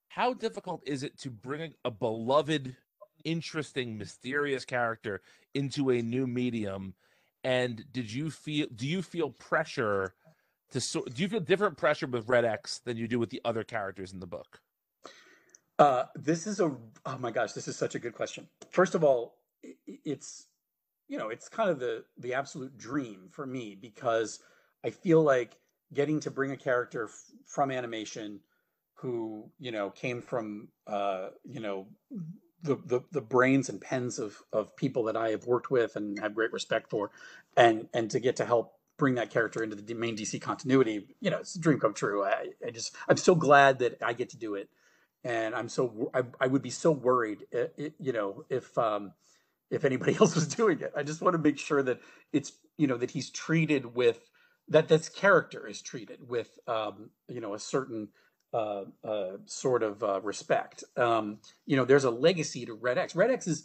how 0.09 0.35
difficult 0.35 0.83
is 0.87 1.03
it 1.03 1.19
to 1.21 1.31
bring 1.31 1.63
a, 1.63 1.89
a 1.89 1.91
beloved, 1.91 2.77
interesting, 3.25 3.99
mysterious 3.99 4.65
character 4.65 5.23
into 5.55 5.91
a 5.91 6.03
new 6.03 6.27
medium? 6.27 6.95
And 7.47 7.85
did 7.93 8.13
you 8.13 8.31
feel? 8.31 8.67
Do 8.75 8.89
you 8.89 9.03
feel 9.03 9.31
pressure? 9.31 10.15
to 10.73 10.81
so 10.81 11.05
do 11.05 11.23
you 11.23 11.29
feel 11.29 11.41
different 11.41 11.77
pressure 11.77 12.07
with 12.07 12.29
Red 12.29 12.45
X 12.45 12.81
than 12.85 12.97
you 12.97 13.07
do 13.07 13.19
with 13.19 13.31
the 13.31 13.41
other 13.45 13.65
characters 13.65 14.13
in 14.13 14.21
the 14.21 14.27
book? 14.27 14.61
Uh, 15.79 16.05
this 16.17 16.47
is 16.47 16.59
a 16.61 16.75
oh 17.07 17.19
my 17.19 17.31
gosh, 17.31 17.53
this 17.53 17.69
is 17.69 17.77
such 17.77 17.95
a 17.95 17.99
good 17.99 18.15
question. 18.15 18.49
First 18.71 18.95
of 18.95 19.05
all, 19.05 19.37
it's 19.87 20.47
you 21.09 21.19
know 21.19 21.29
it's 21.29 21.49
kind 21.49 21.71
of 21.71 21.79
the 21.79 22.05
the 22.19 22.35
absolute 22.35 22.77
dream 22.77 23.29
for 23.31 23.47
me 23.47 23.77
because 23.81 24.41
I 24.85 24.91
feel 24.91 25.23
like 25.23 25.57
getting 25.95 26.19
to 26.21 26.31
bring 26.31 26.51
a 26.51 26.57
character 26.57 27.05
f- 27.05 27.31
from 27.47 27.71
animation 27.71 28.41
who 28.95 29.49
you 29.61 29.71
know 29.71 29.91
came 29.91 30.21
from 30.21 30.69
uh, 30.89 31.29
you 31.45 31.61
know 31.61 31.87
the, 32.67 32.77
the 32.85 33.01
the 33.13 33.21
brains 33.21 33.69
and 33.69 33.81
pens 33.81 34.19
of 34.19 34.43
of 34.53 34.77
people 34.77 35.05
that 35.05 35.17
I 35.17 35.31
have 35.31 35.47
worked 35.47 35.71
with 35.71 35.97
and 35.97 36.19
have 36.21 36.35
great 36.35 36.53
respect 36.53 36.91
for, 36.91 37.11
and 37.57 37.89
and 37.95 38.11
to 38.11 38.21
get 38.21 38.37
to 38.37 38.45
help 38.47 38.75
bring 38.99 39.15
that 39.17 39.31
character 39.31 39.63
into 39.63 39.77
the 39.77 39.95
main 39.95 40.17
DC 40.17 40.41
continuity, 40.41 41.07
you 41.21 41.31
know, 41.31 41.39
it's 41.39 41.55
a 41.55 41.61
dream 41.61 41.79
come 41.79 41.95
true. 41.95 42.25
I, 42.25 42.49
I 42.67 42.71
just, 42.71 42.95
I'm 43.09 43.17
so 43.17 43.35
glad 43.35 43.81
that 43.81 44.03
I 44.03 44.13
get 44.13 44.31
to 44.31 44.39
do 44.39 44.55
it. 44.55 44.69
And 45.25 45.55
I'm 45.55 45.69
so, 45.69 46.11
I, 46.15 46.23
I 46.41 46.47
would 46.47 46.63
be 46.63 46.71
so 46.71 46.93
worried, 46.93 47.47
uh, 47.55 47.67
it, 47.77 47.95
you 47.99 48.13
know, 48.13 48.45
if, 48.49 48.77
um, 48.79 49.13
if 49.71 49.85
anybody 49.85 50.17
else 50.21 50.35
was 50.35 50.47
doing 50.49 50.81
it. 50.81 50.93
I 50.97 51.03
just 51.03 51.21
want 51.21 51.35
to 51.35 51.43
make 51.43 51.59
sure 51.59 51.83
that 51.83 52.01
it's, 52.33 52.53
you 52.77 52.87
know, 52.87 52.97
that 52.97 53.11
he's 53.11 53.31
treated 53.31 53.95
with, 53.95 54.31
that 54.69 54.89
this 54.89 55.09
character 55.09 55.67
is 55.67 55.83
treated 55.83 56.29
with, 56.29 56.59
um, 56.67 57.11
you 57.29 57.41
know, 57.41 57.55
a 57.55 57.59
certain, 57.59 58.09
uh, 58.53 58.85
uh, 59.05 59.37
sort 59.47 59.83
of 59.83 60.03
uh, 60.03 60.21
respect. 60.23 60.85
Um, 60.97 61.39
you 61.67 61.77
know, 61.77 61.85
there's 61.85 62.05
a 62.05 62.11
legacy 62.11 62.67
to 62.67 62.75
Red 62.75 62.99
X. 62.99 63.15
Red 63.15 63.31
X 63.31 63.47
is 63.47 63.65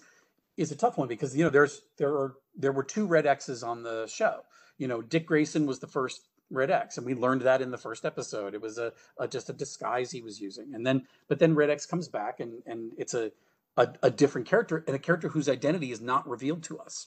is 0.57 0.71
a 0.71 0.75
tough 0.75 0.97
one 0.97 1.07
because 1.07 1.35
you 1.35 1.43
know 1.43 1.49
there's 1.49 1.81
there 1.97 2.09
are 2.09 2.35
there 2.55 2.71
were 2.71 2.83
two 2.83 3.05
Red 3.05 3.25
X's 3.25 3.63
on 3.63 3.83
the 3.83 4.07
show 4.07 4.41
you 4.81 4.87
know, 4.87 5.03
Dick 5.03 5.27
Grayson 5.27 5.67
was 5.67 5.77
the 5.77 5.85
first 5.85 6.27
Red 6.49 6.71
X, 6.71 6.97
and 6.97 7.05
we 7.05 7.13
learned 7.13 7.43
that 7.43 7.61
in 7.61 7.69
the 7.69 7.77
first 7.77 8.03
episode. 8.03 8.55
It 8.55 8.61
was 8.61 8.79
a, 8.79 8.93
a 9.19 9.27
just 9.27 9.47
a 9.51 9.53
disguise 9.53 10.09
he 10.09 10.23
was 10.23 10.41
using, 10.41 10.73
and 10.73 10.83
then 10.83 11.05
but 11.27 11.37
then 11.37 11.53
Red 11.53 11.69
X 11.69 11.85
comes 11.85 12.07
back, 12.07 12.39
and 12.39 12.63
and 12.65 12.91
it's 12.97 13.13
a, 13.13 13.31
a 13.77 13.89
a 14.01 14.09
different 14.09 14.47
character 14.47 14.83
and 14.87 14.95
a 14.95 14.99
character 14.99 15.29
whose 15.29 15.47
identity 15.47 15.91
is 15.91 16.01
not 16.01 16.27
revealed 16.27 16.63
to 16.63 16.79
us. 16.79 17.05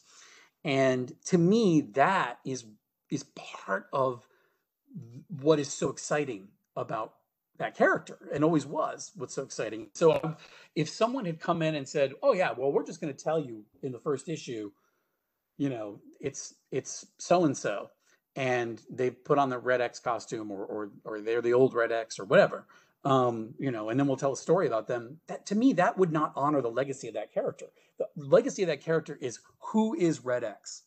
And 0.62 1.12
to 1.26 1.36
me, 1.36 1.80
that 1.94 2.38
is 2.46 2.64
is 3.10 3.24
part 3.34 3.86
of 3.92 4.24
what 5.28 5.58
is 5.58 5.72
so 5.72 5.90
exciting 5.90 6.50
about 6.76 7.14
that 7.58 7.76
character 7.76 8.18
and 8.32 8.42
always 8.42 8.66
was 8.66 9.12
what's 9.16 9.34
so 9.34 9.42
exciting. 9.42 9.88
So 9.94 10.36
if 10.74 10.88
someone 10.88 11.24
had 11.24 11.40
come 11.40 11.62
in 11.62 11.74
and 11.76 11.88
said, 11.88 12.14
"Oh 12.22 12.32
yeah, 12.32 12.52
well 12.56 12.72
we're 12.72 12.86
just 12.86 13.00
going 13.00 13.14
to 13.14 13.24
tell 13.24 13.38
you 13.38 13.64
in 13.82 13.92
the 13.92 13.98
first 13.98 14.28
issue, 14.28 14.70
you 15.56 15.68
know, 15.68 16.00
it's 16.20 16.54
it's 16.70 17.06
so 17.18 17.44
and 17.44 17.56
so." 17.56 17.90
And 18.36 18.82
they 18.90 19.10
put 19.10 19.38
on 19.38 19.48
the 19.48 19.58
Red 19.58 19.80
X 19.80 20.00
costume 20.00 20.50
or 20.50 20.64
or 20.64 20.90
or 21.04 21.20
they're 21.20 21.42
the 21.42 21.54
old 21.54 21.74
Red 21.74 21.92
X 21.92 22.18
or 22.18 22.24
whatever. 22.24 22.66
Um, 23.04 23.52
you 23.58 23.70
know, 23.70 23.90
and 23.90 24.00
then 24.00 24.06
we'll 24.06 24.16
tell 24.16 24.32
a 24.32 24.36
story 24.36 24.66
about 24.66 24.88
them. 24.88 25.18
That 25.28 25.46
to 25.46 25.54
me, 25.54 25.74
that 25.74 25.96
would 25.98 26.10
not 26.10 26.32
honor 26.34 26.62
the 26.62 26.70
legacy 26.70 27.08
of 27.08 27.14
that 27.14 27.32
character. 27.32 27.66
The 27.98 28.08
legacy 28.16 28.62
of 28.62 28.68
that 28.68 28.80
character 28.80 29.16
is 29.20 29.38
who 29.60 29.94
is 29.94 30.24
Red 30.24 30.42
X? 30.42 30.82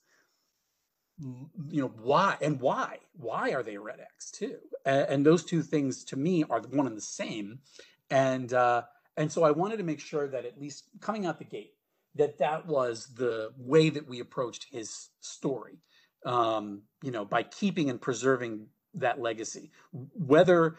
You 1.20 1.82
know 1.82 1.92
why 2.02 2.38
and 2.42 2.60
why 2.60 3.00
why 3.14 3.52
are 3.52 3.64
they 3.64 3.78
red 3.78 4.00
x 4.00 4.32
too? 4.32 4.58
And, 4.86 5.10
and, 5.10 5.26
those 5.26 5.44
two 5.44 5.64
things 5.64 6.04
to 6.06 6.16
me 6.16 6.44
are 6.50 6.60
the 6.60 6.68
one 6.68 6.86
and 6.86 6.96
the 6.96 7.02
same. 7.02 7.60
And 8.10 8.54
uh 8.54 8.84
and 9.18 9.32
so 9.32 9.44
i 9.44 9.52
wanted 9.52 9.78
to 9.78 9.84
make 9.84 10.00
sure 10.00 10.28
that 10.28 10.46
at 10.46 10.60
least 10.62 10.86
coming 11.02 11.26
out 11.26 11.40
the 11.40 11.46
gate 11.46 11.74
that 12.16 12.38
that 12.38 12.66
was 12.68 13.08
the 13.16 13.52
way 13.58 13.90
that 13.90 14.08
we 14.08 14.20
approached 14.20 14.68
his 14.72 15.10
story 15.20 15.80
um 16.26 16.84
you 17.04 17.12
know 17.12 17.26
by 17.26 17.44
keeping 17.44 17.90
and 17.90 18.02
preserving 18.02 18.68
that 18.94 19.20
legacy. 19.20 19.72
Whether 19.92 20.78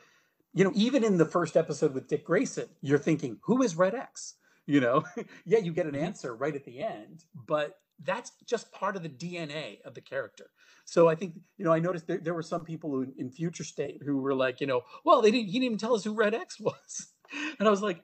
you 0.54 0.64
know 0.64 0.72
even 0.74 1.04
in 1.04 1.18
the 1.18 1.24
first 1.26 1.56
episode 1.56 1.94
with 1.94 2.08
dick 2.08 2.24
grayson 2.24 2.68
you're 2.80 2.98
thinking 2.98 3.38
who 3.42 3.62
is 3.62 3.76
red 3.76 3.94
x? 3.94 4.34
You 4.66 4.80
know? 4.80 5.04
Yeah 5.44 5.58
you 5.58 5.72
get 5.72 5.86
an 5.86 5.96
answer 5.96 6.34
right 6.34 6.54
at 6.54 6.64
the 6.64 6.82
end 6.82 7.24
but 7.46 7.78
that's 8.04 8.32
just 8.46 8.72
part 8.72 8.96
of 8.96 9.02
the 9.02 9.08
DNA 9.08 9.80
of 9.84 9.94
the 9.94 10.00
character. 10.00 10.50
So 10.84 11.08
I 11.08 11.14
think, 11.14 11.34
you 11.56 11.64
know, 11.64 11.72
I 11.72 11.80
noticed 11.80 12.06
there, 12.06 12.18
there 12.18 12.34
were 12.34 12.42
some 12.42 12.64
people 12.64 12.90
who, 12.90 13.06
in 13.18 13.30
Future 13.30 13.64
State 13.64 14.00
who 14.04 14.18
were 14.18 14.34
like, 14.34 14.60
you 14.60 14.66
know, 14.66 14.82
well, 15.04 15.20
they 15.20 15.30
didn't, 15.30 15.46
he 15.46 15.52
didn't 15.54 15.64
even 15.64 15.78
tell 15.78 15.94
us 15.94 16.04
who 16.04 16.14
Red 16.14 16.34
X 16.34 16.58
was. 16.60 17.08
And 17.58 17.68
I 17.68 17.70
was 17.70 17.82
like, 17.82 18.02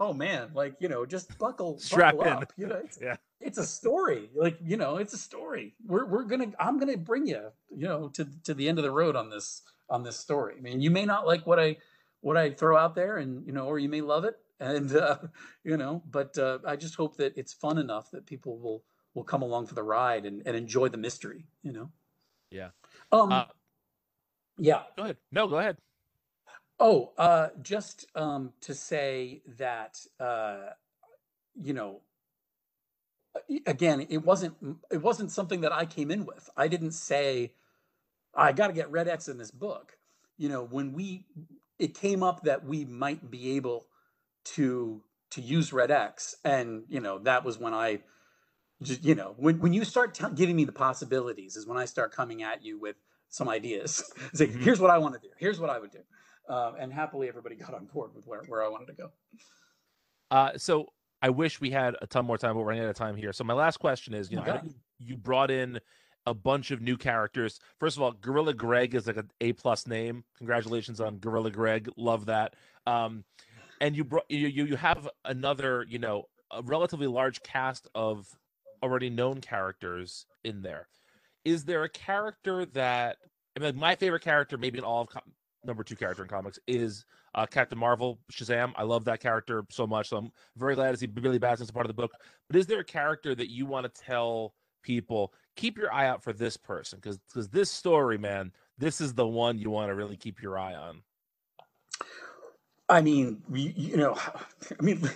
oh 0.00 0.12
man, 0.12 0.50
like, 0.52 0.74
you 0.80 0.88
know, 0.88 1.06
just 1.06 1.38
buckle, 1.38 1.78
Strap 1.78 2.16
buckle 2.16 2.32
in. 2.32 2.38
up. 2.38 2.52
You 2.56 2.66
know, 2.66 2.80
it's, 2.84 2.98
yeah. 3.02 3.16
it's 3.40 3.58
a 3.58 3.64
story. 3.64 4.30
Like, 4.34 4.58
you 4.60 4.76
know, 4.76 4.96
it's 4.96 5.14
a 5.14 5.18
story. 5.18 5.74
We're, 5.86 6.06
we're 6.06 6.24
going 6.24 6.50
to, 6.50 6.62
I'm 6.62 6.78
going 6.78 6.90
to 6.90 6.98
bring 6.98 7.26
you, 7.26 7.50
you 7.70 7.86
know, 7.86 8.08
to, 8.14 8.26
to 8.44 8.54
the 8.54 8.68
end 8.68 8.78
of 8.78 8.84
the 8.84 8.90
road 8.90 9.14
on 9.14 9.30
this, 9.30 9.62
on 9.90 10.02
this 10.02 10.18
story. 10.18 10.54
I 10.58 10.60
mean, 10.60 10.80
you 10.80 10.90
may 10.90 11.04
not 11.04 11.26
like 11.26 11.46
what 11.46 11.58
I, 11.58 11.76
what 12.20 12.36
I 12.36 12.50
throw 12.50 12.76
out 12.76 12.94
there 12.94 13.18
and, 13.18 13.46
you 13.46 13.52
know, 13.52 13.66
or 13.66 13.78
you 13.78 13.88
may 13.88 14.00
love 14.00 14.24
it. 14.24 14.34
And, 14.60 14.94
uh, 14.94 15.18
you 15.64 15.76
know, 15.76 16.02
but 16.10 16.36
uh, 16.38 16.58
I 16.66 16.76
just 16.76 16.96
hope 16.96 17.16
that 17.18 17.36
it's 17.36 17.52
fun 17.52 17.78
enough 17.78 18.10
that 18.10 18.26
people 18.26 18.58
will, 18.58 18.82
will 19.14 19.24
come 19.24 19.42
along 19.42 19.66
for 19.66 19.74
the 19.74 19.82
ride 19.82 20.26
and, 20.26 20.42
and 20.46 20.56
enjoy 20.56 20.88
the 20.88 20.98
mystery, 20.98 21.46
you 21.62 21.72
know? 21.72 21.90
Yeah. 22.50 22.68
Um, 23.12 23.32
uh, 23.32 23.44
yeah. 24.58 24.82
Go 24.96 25.04
ahead. 25.04 25.16
No, 25.32 25.46
go 25.48 25.58
ahead. 25.58 25.76
Oh, 26.80 27.12
uh, 27.18 27.48
just 27.60 28.06
um, 28.14 28.52
to 28.60 28.74
say 28.74 29.42
that, 29.58 29.98
uh, 30.20 30.70
you 31.60 31.72
know, 31.72 32.02
again, 33.66 34.06
it 34.08 34.24
wasn't 34.24 34.54
it 34.90 35.02
wasn't 35.02 35.30
something 35.30 35.60
that 35.62 35.72
I 35.72 35.86
came 35.86 36.10
in 36.10 36.24
with. 36.24 36.48
I 36.56 36.68
didn't 36.68 36.92
say 36.92 37.52
I 38.34 38.52
got 38.52 38.68
to 38.68 38.72
get 38.72 38.90
Red 38.90 39.08
X 39.08 39.28
in 39.28 39.38
this 39.38 39.50
book. 39.50 39.98
You 40.36 40.48
know, 40.48 40.64
when 40.64 40.92
we 40.92 41.26
it 41.78 41.94
came 41.94 42.22
up 42.22 42.44
that 42.44 42.64
we 42.64 42.84
might 42.84 43.30
be 43.30 43.56
able 43.56 43.86
to 44.54 45.02
to 45.30 45.40
use 45.40 45.72
Red 45.72 45.90
X, 45.90 46.36
and 46.44 46.84
you 46.88 47.00
know 47.00 47.18
that 47.20 47.44
was 47.44 47.58
when 47.58 47.74
I 47.74 48.00
just 48.82 49.04
you 49.04 49.14
know 49.14 49.34
when, 49.36 49.58
when 49.60 49.72
you 49.72 49.84
start 49.84 50.14
t- 50.14 50.24
giving 50.34 50.56
me 50.56 50.64
the 50.64 50.72
possibilities 50.72 51.56
is 51.56 51.66
when 51.66 51.78
i 51.78 51.84
start 51.84 52.12
coming 52.12 52.42
at 52.42 52.64
you 52.64 52.78
with 52.78 52.96
some 53.30 53.48
ideas. 53.48 54.02
It's 54.30 54.40
like 54.40 54.50
mm-hmm. 54.50 54.62
here's 54.62 54.80
what 54.80 54.90
i 54.90 54.98
want 54.98 55.14
to 55.14 55.20
do. 55.20 55.28
Here's 55.36 55.60
what 55.60 55.70
i 55.70 55.78
would 55.78 55.90
do. 55.90 56.00
Uh, 56.48 56.72
and 56.78 56.92
happily 56.92 57.28
everybody 57.28 57.56
got 57.56 57.74
on 57.74 57.86
board 57.86 58.14
with 58.14 58.26
where, 58.26 58.42
where 58.48 58.64
i 58.64 58.68
wanted 58.68 58.86
to 58.86 58.94
go. 58.94 59.10
Uh, 60.30 60.52
so 60.56 60.86
i 61.22 61.30
wish 61.30 61.60
we 61.60 61.70
had 61.70 61.96
a 62.00 62.06
ton 62.06 62.24
more 62.24 62.38
time 62.38 62.54
but 62.54 62.60
we're 62.60 62.66
running 62.66 62.84
out 62.84 62.90
of 62.90 62.96
time 62.96 63.16
here. 63.16 63.32
So 63.32 63.44
my 63.44 63.54
last 63.54 63.78
question 63.78 64.14
is 64.14 64.30
you 64.30 64.36
know 64.36 64.42
okay. 64.42 64.60
you 64.98 65.16
brought 65.16 65.50
in 65.50 65.80
a 66.26 66.34
bunch 66.34 66.70
of 66.70 66.80
new 66.82 66.96
characters. 66.96 67.58
First 67.80 67.96
of 67.96 68.02
all 68.02 68.12
gorilla 68.12 68.54
greg 68.54 68.94
is 68.94 69.06
like 69.06 69.16
an 69.16 69.30
a 69.40 69.52
plus 69.52 69.86
name. 69.86 70.24
Congratulations 70.38 71.00
on 71.00 71.18
gorilla 71.18 71.50
greg. 71.50 71.90
Love 71.96 72.26
that. 72.26 72.54
Um, 72.86 73.24
and 73.80 73.96
you 73.96 74.04
brought 74.04 74.24
you, 74.28 74.48
you 74.48 74.64
you 74.64 74.76
have 74.76 75.08
another 75.24 75.84
you 75.88 75.98
know 75.98 76.24
a 76.50 76.62
relatively 76.62 77.06
large 77.06 77.42
cast 77.42 77.88
of 77.94 78.26
already 78.82 79.10
known 79.10 79.40
characters 79.40 80.26
in 80.44 80.62
there. 80.62 80.88
Is 81.44 81.64
there 81.64 81.84
a 81.84 81.88
character 81.88 82.64
that 82.66 83.16
I 83.56 83.60
mean, 83.60 83.76
my 83.76 83.96
favorite 83.96 84.22
character, 84.22 84.56
maybe 84.56 84.78
in 84.78 84.84
all 84.84 85.02
of 85.02 85.08
com- 85.08 85.22
number 85.64 85.82
two 85.82 85.96
character 85.96 86.22
in 86.22 86.28
comics, 86.28 86.58
is 86.66 87.04
uh, 87.34 87.46
Captain 87.46 87.78
Marvel, 87.78 88.18
Shazam. 88.32 88.72
I 88.76 88.84
love 88.84 89.04
that 89.06 89.20
character 89.20 89.64
so 89.70 89.86
much, 89.86 90.08
so 90.08 90.16
I'm 90.18 90.32
very 90.56 90.74
glad 90.74 90.92
to 90.92 90.96
see 90.96 91.06
Billy 91.06 91.38
Batson's 91.38 91.70
a 91.70 91.72
part 91.72 91.86
of 91.86 91.88
the 91.88 92.00
book. 92.00 92.12
But 92.48 92.56
is 92.56 92.66
there 92.66 92.80
a 92.80 92.84
character 92.84 93.34
that 93.34 93.50
you 93.50 93.66
want 93.66 93.92
to 93.92 94.02
tell 94.02 94.54
people 94.82 95.32
keep 95.56 95.76
your 95.76 95.92
eye 95.92 96.06
out 96.06 96.22
for 96.22 96.32
this 96.32 96.56
person 96.56 96.98
because 97.02 97.18
because 97.18 97.48
this 97.48 97.70
story, 97.70 98.16
man, 98.16 98.52
this 98.78 99.00
is 99.00 99.14
the 99.14 99.26
one 99.26 99.58
you 99.58 99.70
want 99.70 99.90
to 99.90 99.94
really 99.94 100.16
keep 100.16 100.40
your 100.40 100.58
eye 100.58 100.74
on. 100.74 101.02
I 102.88 103.02
mean, 103.02 103.42
you, 103.52 103.72
you 103.76 103.96
know, 103.96 104.16
I 104.80 104.82
mean. 104.82 105.08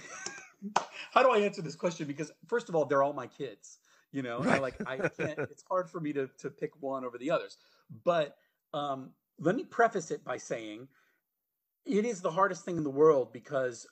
How 1.12 1.22
do 1.22 1.30
I 1.30 1.38
answer 1.38 1.62
this 1.62 1.76
question? 1.76 2.06
Because 2.06 2.30
first 2.46 2.68
of 2.68 2.74
all, 2.74 2.84
they're 2.84 3.02
all 3.02 3.12
my 3.12 3.26
kids. 3.26 3.78
You 4.12 4.22
know, 4.22 4.40
right. 4.40 4.56
I 4.56 4.58
like 4.58 4.74
I 4.86 4.96
can't. 4.96 5.38
It's 5.50 5.64
hard 5.68 5.88
for 5.88 6.00
me 6.00 6.12
to 6.12 6.28
to 6.38 6.50
pick 6.50 6.72
one 6.80 7.04
over 7.04 7.18
the 7.18 7.30
others. 7.30 7.56
But 8.04 8.36
um, 8.74 9.10
let 9.38 9.56
me 9.56 9.64
preface 9.64 10.10
it 10.10 10.24
by 10.24 10.36
saying 10.36 10.88
it 11.84 12.04
is 12.04 12.20
the 12.20 12.30
hardest 12.30 12.64
thing 12.64 12.76
in 12.76 12.84
the 12.84 12.90
world 12.90 13.32
because 13.32 13.86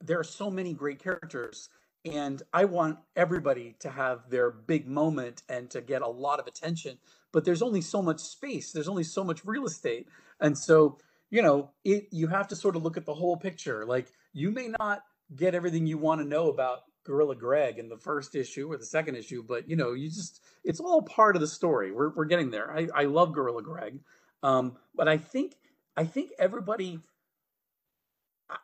there 0.00 0.18
are 0.18 0.24
so 0.24 0.50
many 0.50 0.74
great 0.74 1.02
characters 1.02 1.68
and 2.04 2.42
I 2.52 2.66
want 2.66 2.98
everybody 3.16 3.76
to 3.80 3.90
have 3.90 4.28
their 4.28 4.50
big 4.50 4.86
moment 4.86 5.42
and 5.48 5.70
to 5.70 5.80
get 5.80 6.02
a 6.02 6.08
lot 6.08 6.38
of 6.38 6.46
attention. 6.46 6.98
But 7.32 7.44
there's 7.44 7.62
only 7.62 7.80
so 7.80 8.02
much 8.02 8.20
space. 8.20 8.72
There's 8.72 8.88
only 8.88 9.04
so 9.04 9.24
much 9.24 9.44
real 9.44 9.64
estate, 9.64 10.06
and 10.40 10.56
so 10.56 10.98
you 11.30 11.42
know 11.42 11.70
it. 11.84 12.08
You 12.12 12.28
have 12.28 12.48
to 12.48 12.56
sort 12.56 12.76
of 12.76 12.82
look 12.82 12.96
at 12.96 13.06
the 13.06 13.14
whole 13.14 13.36
picture. 13.36 13.84
Like 13.86 14.12
you 14.32 14.50
may 14.50 14.70
not 14.78 15.02
get 15.36 15.54
everything 15.54 15.86
you 15.86 15.98
want 15.98 16.20
to 16.20 16.26
know 16.26 16.48
about 16.48 16.80
Gorilla 17.04 17.36
Greg 17.36 17.78
in 17.78 17.88
the 17.88 17.98
first 17.98 18.34
issue 18.34 18.72
or 18.72 18.76
the 18.76 18.86
second 18.86 19.16
issue, 19.16 19.44
but 19.46 19.68
you 19.68 19.76
know, 19.76 19.92
you 19.92 20.08
just 20.08 20.42
it's 20.64 20.80
all 20.80 21.02
part 21.02 21.36
of 21.36 21.40
the 21.40 21.46
story. 21.46 21.92
We're 21.92 22.10
we're 22.14 22.24
getting 22.24 22.50
there. 22.50 22.70
I, 22.70 22.88
I 22.94 23.04
love 23.04 23.32
Gorilla 23.32 23.62
Greg. 23.62 24.00
Um, 24.42 24.76
but 24.94 25.08
I 25.08 25.18
think 25.18 25.56
I 25.96 26.04
think 26.04 26.30
everybody 26.38 27.00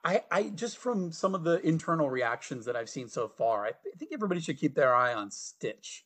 I, 0.05 0.23
I 0.31 0.43
just 0.51 0.79
from 0.79 1.13
some 1.13 1.35
of 1.35 1.45
the 1.45 1.61
internal 1.67 2.11
reactions 2.11 2.67
that 2.67 2.77
I've 2.77 2.91
seen 2.91 3.09
so 3.09 3.29
far, 3.29 3.67
I 3.67 3.73
think 3.97 4.13
everybody 4.13 4.41
should 4.41 4.59
keep 4.59 4.75
their 4.75 4.95
eye 4.95 5.15
on 5.15 5.31
Stitch. 5.31 6.05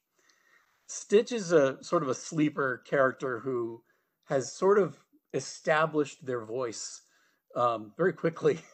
Stitch 0.87 1.33
is 1.33 1.53
a 1.53 1.83
sort 1.83 2.03
of 2.03 2.09
a 2.09 2.15
sleeper 2.15 2.83
character 2.87 3.41
who 3.41 3.83
has 4.25 4.53
sort 4.53 4.79
of 4.79 4.97
established 5.33 6.25
their 6.25 6.45
voice 6.45 7.03
um, 7.57 7.93
very 7.97 8.13
quickly 8.13 8.61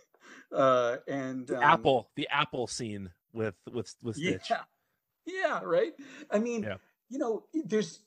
uh, 0.52 0.96
and 1.06 1.46
the 1.46 1.58
um, 1.58 1.62
Apple, 1.62 2.10
the 2.16 2.28
Apple 2.30 2.66
scene 2.66 3.10
with 3.32 3.54
with 3.72 3.94
with 4.02 4.16
Stitch. 4.16 4.50
Yeah, 4.50 4.62
yeah, 5.26 5.60
right. 5.62 5.92
I 6.30 6.38
mean, 6.38 6.62
yeah. 6.62 6.76
you 7.08 7.18
know, 7.18 7.44
there's 7.52 8.00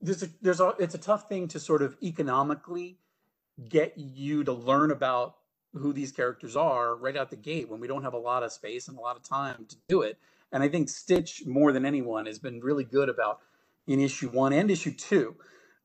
there's 0.00 0.22
a 0.22 0.28
there's 0.40 0.60
a 0.60 0.74
it's 0.78 0.94
a 0.94 0.98
tough 0.98 1.28
thing 1.28 1.48
to 1.48 1.60
sort 1.60 1.82
of 1.82 1.96
economically 2.02 2.98
get 3.68 3.94
you 3.96 4.44
to 4.44 4.52
learn 4.52 4.90
about 4.90 5.36
who 5.74 5.92
these 5.92 6.12
characters 6.12 6.56
are 6.56 6.96
right 6.96 7.16
out 7.16 7.30
the 7.30 7.36
gate 7.36 7.68
when 7.68 7.80
we 7.80 7.88
don't 7.88 8.02
have 8.02 8.14
a 8.14 8.18
lot 8.18 8.42
of 8.42 8.52
space 8.52 8.88
and 8.88 8.96
a 8.96 9.00
lot 9.00 9.16
of 9.16 9.22
time 9.22 9.66
to 9.68 9.76
do 9.88 10.02
it. 10.02 10.18
And 10.50 10.62
I 10.62 10.68
think 10.68 10.88
Stitch, 10.88 11.44
more 11.46 11.72
than 11.72 11.84
anyone, 11.84 12.26
has 12.26 12.38
been 12.38 12.60
really 12.60 12.84
good 12.84 13.08
about 13.08 13.40
in 13.86 14.00
issue 14.00 14.28
one 14.30 14.52
and 14.52 14.70
issue 14.70 14.92
two. 14.92 15.36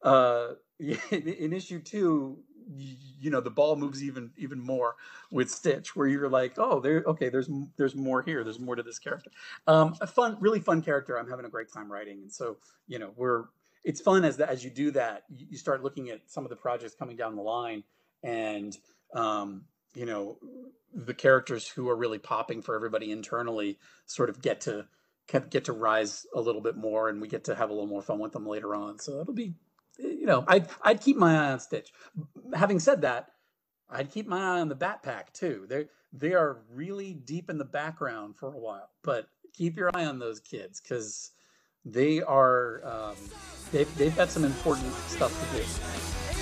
Uh, 0.02 0.54
in 0.80 1.54
issue 1.54 1.80
two, 1.80 2.40
you 3.20 3.30
know 3.30 3.42
the 3.42 3.50
ball 3.50 3.76
moves 3.76 4.04
even 4.04 4.32
even 4.38 4.60
more 4.60 4.96
with 5.32 5.50
Stitch, 5.50 5.96
where 5.96 6.08
you're 6.08 6.30
like, 6.30 6.54
oh, 6.58 6.80
there, 6.80 7.04
okay, 7.08 7.30
there's 7.30 7.50
there's 7.78 7.96
more 7.96 8.22
here, 8.22 8.44
there's 8.44 8.60
more 8.60 8.76
to 8.76 8.84
this 8.84 9.00
character. 9.00 9.32
Um, 9.68 9.96
a 10.02 10.08
fun, 10.08 10.38
really 10.40 10.60
fun 10.60 10.82
character. 10.82 11.18
I'm 11.18 11.30
having 11.30 11.46
a 11.46 11.50
great 11.50 11.72
time 11.72 11.92
writing, 11.92 12.20
and 12.22 12.32
so 12.32 12.58
you 12.88 13.00
know 13.00 13.12
we're 13.16 13.46
it's 13.84 14.02
fun 14.02 14.24
as 14.24 14.38
that 14.38 14.50
as 14.50 14.64
you 14.64 14.70
do 14.70 14.92
that, 14.92 15.24
you 15.30 15.58
start 15.58 15.84
looking 15.84 16.10
at 16.10 16.22
some 16.28 16.44
of 16.44 16.50
the 16.50 16.56
projects 16.56 16.96
coming 16.96 17.16
down 17.16 17.36
the 17.36 17.42
line, 17.42 17.84
and 18.24 18.78
um, 19.14 19.64
you 19.94 20.06
know 20.06 20.38
the 20.94 21.14
characters 21.14 21.68
who 21.68 21.90
are 21.90 21.96
really 21.96 22.20
popping 22.20 22.62
for 22.62 22.76
everybody 22.76 23.12
internally 23.12 23.80
sort 24.06 24.30
of 24.30 24.42
get 24.42 24.62
to 24.62 24.86
get 25.50 25.66
to 25.66 25.74
rise 25.74 26.26
a 26.36 26.42
little 26.42 26.62
bit 26.62 26.76
more, 26.76 27.10
and 27.10 27.22
we 27.22 27.28
get 27.28 27.46
to 27.46 27.56
have 27.56 27.70
a 27.70 27.74
little 27.74 27.88
more 27.88 28.02
fun 28.02 28.20
with 28.20 28.34
them 28.34 28.46
later 28.46 28.76
on. 28.76 29.00
So 29.00 29.20
it'll 29.20 29.34
be 29.34 29.54
you 30.04 30.26
know, 30.26 30.44
I'd 30.48 30.68
I'd 30.82 31.02
keep 31.02 31.18
my 31.18 31.34
eye 31.34 31.52
on 31.52 31.60
Stitch. 31.60 31.92
Having 32.54 32.80
said 32.80 33.02
that, 33.02 33.30
I'd 33.90 34.12
keep 34.12 34.28
my 34.28 34.40
eye 34.40 34.60
on 34.60 34.70
the 34.70 34.76
Bat 34.76 35.04
Pack 35.04 35.34
too. 35.34 35.66
They 35.68 35.88
they 36.12 36.34
are 36.34 36.62
really 36.72 37.14
deep 37.14 37.50
in 37.50 37.58
the 37.58 37.66
background 37.66 38.38
for 38.38 38.48
a 38.54 38.58
while, 38.58 38.90
but 39.04 39.28
keep 39.54 39.78
your 39.78 39.90
eye 39.94 40.06
on 40.06 40.20
those 40.20 40.40
kids 40.40 40.82
because 40.82 41.32
they 41.86 42.22
are 42.22 42.82
um, 42.86 43.16
they've 43.72 43.98
they've 43.98 44.16
got 44.16 44.30
some 44.30 44.46
important 44.46 44.94
stuff 45.08 45.32
to 45.52 45.58
do. 45.58 46.33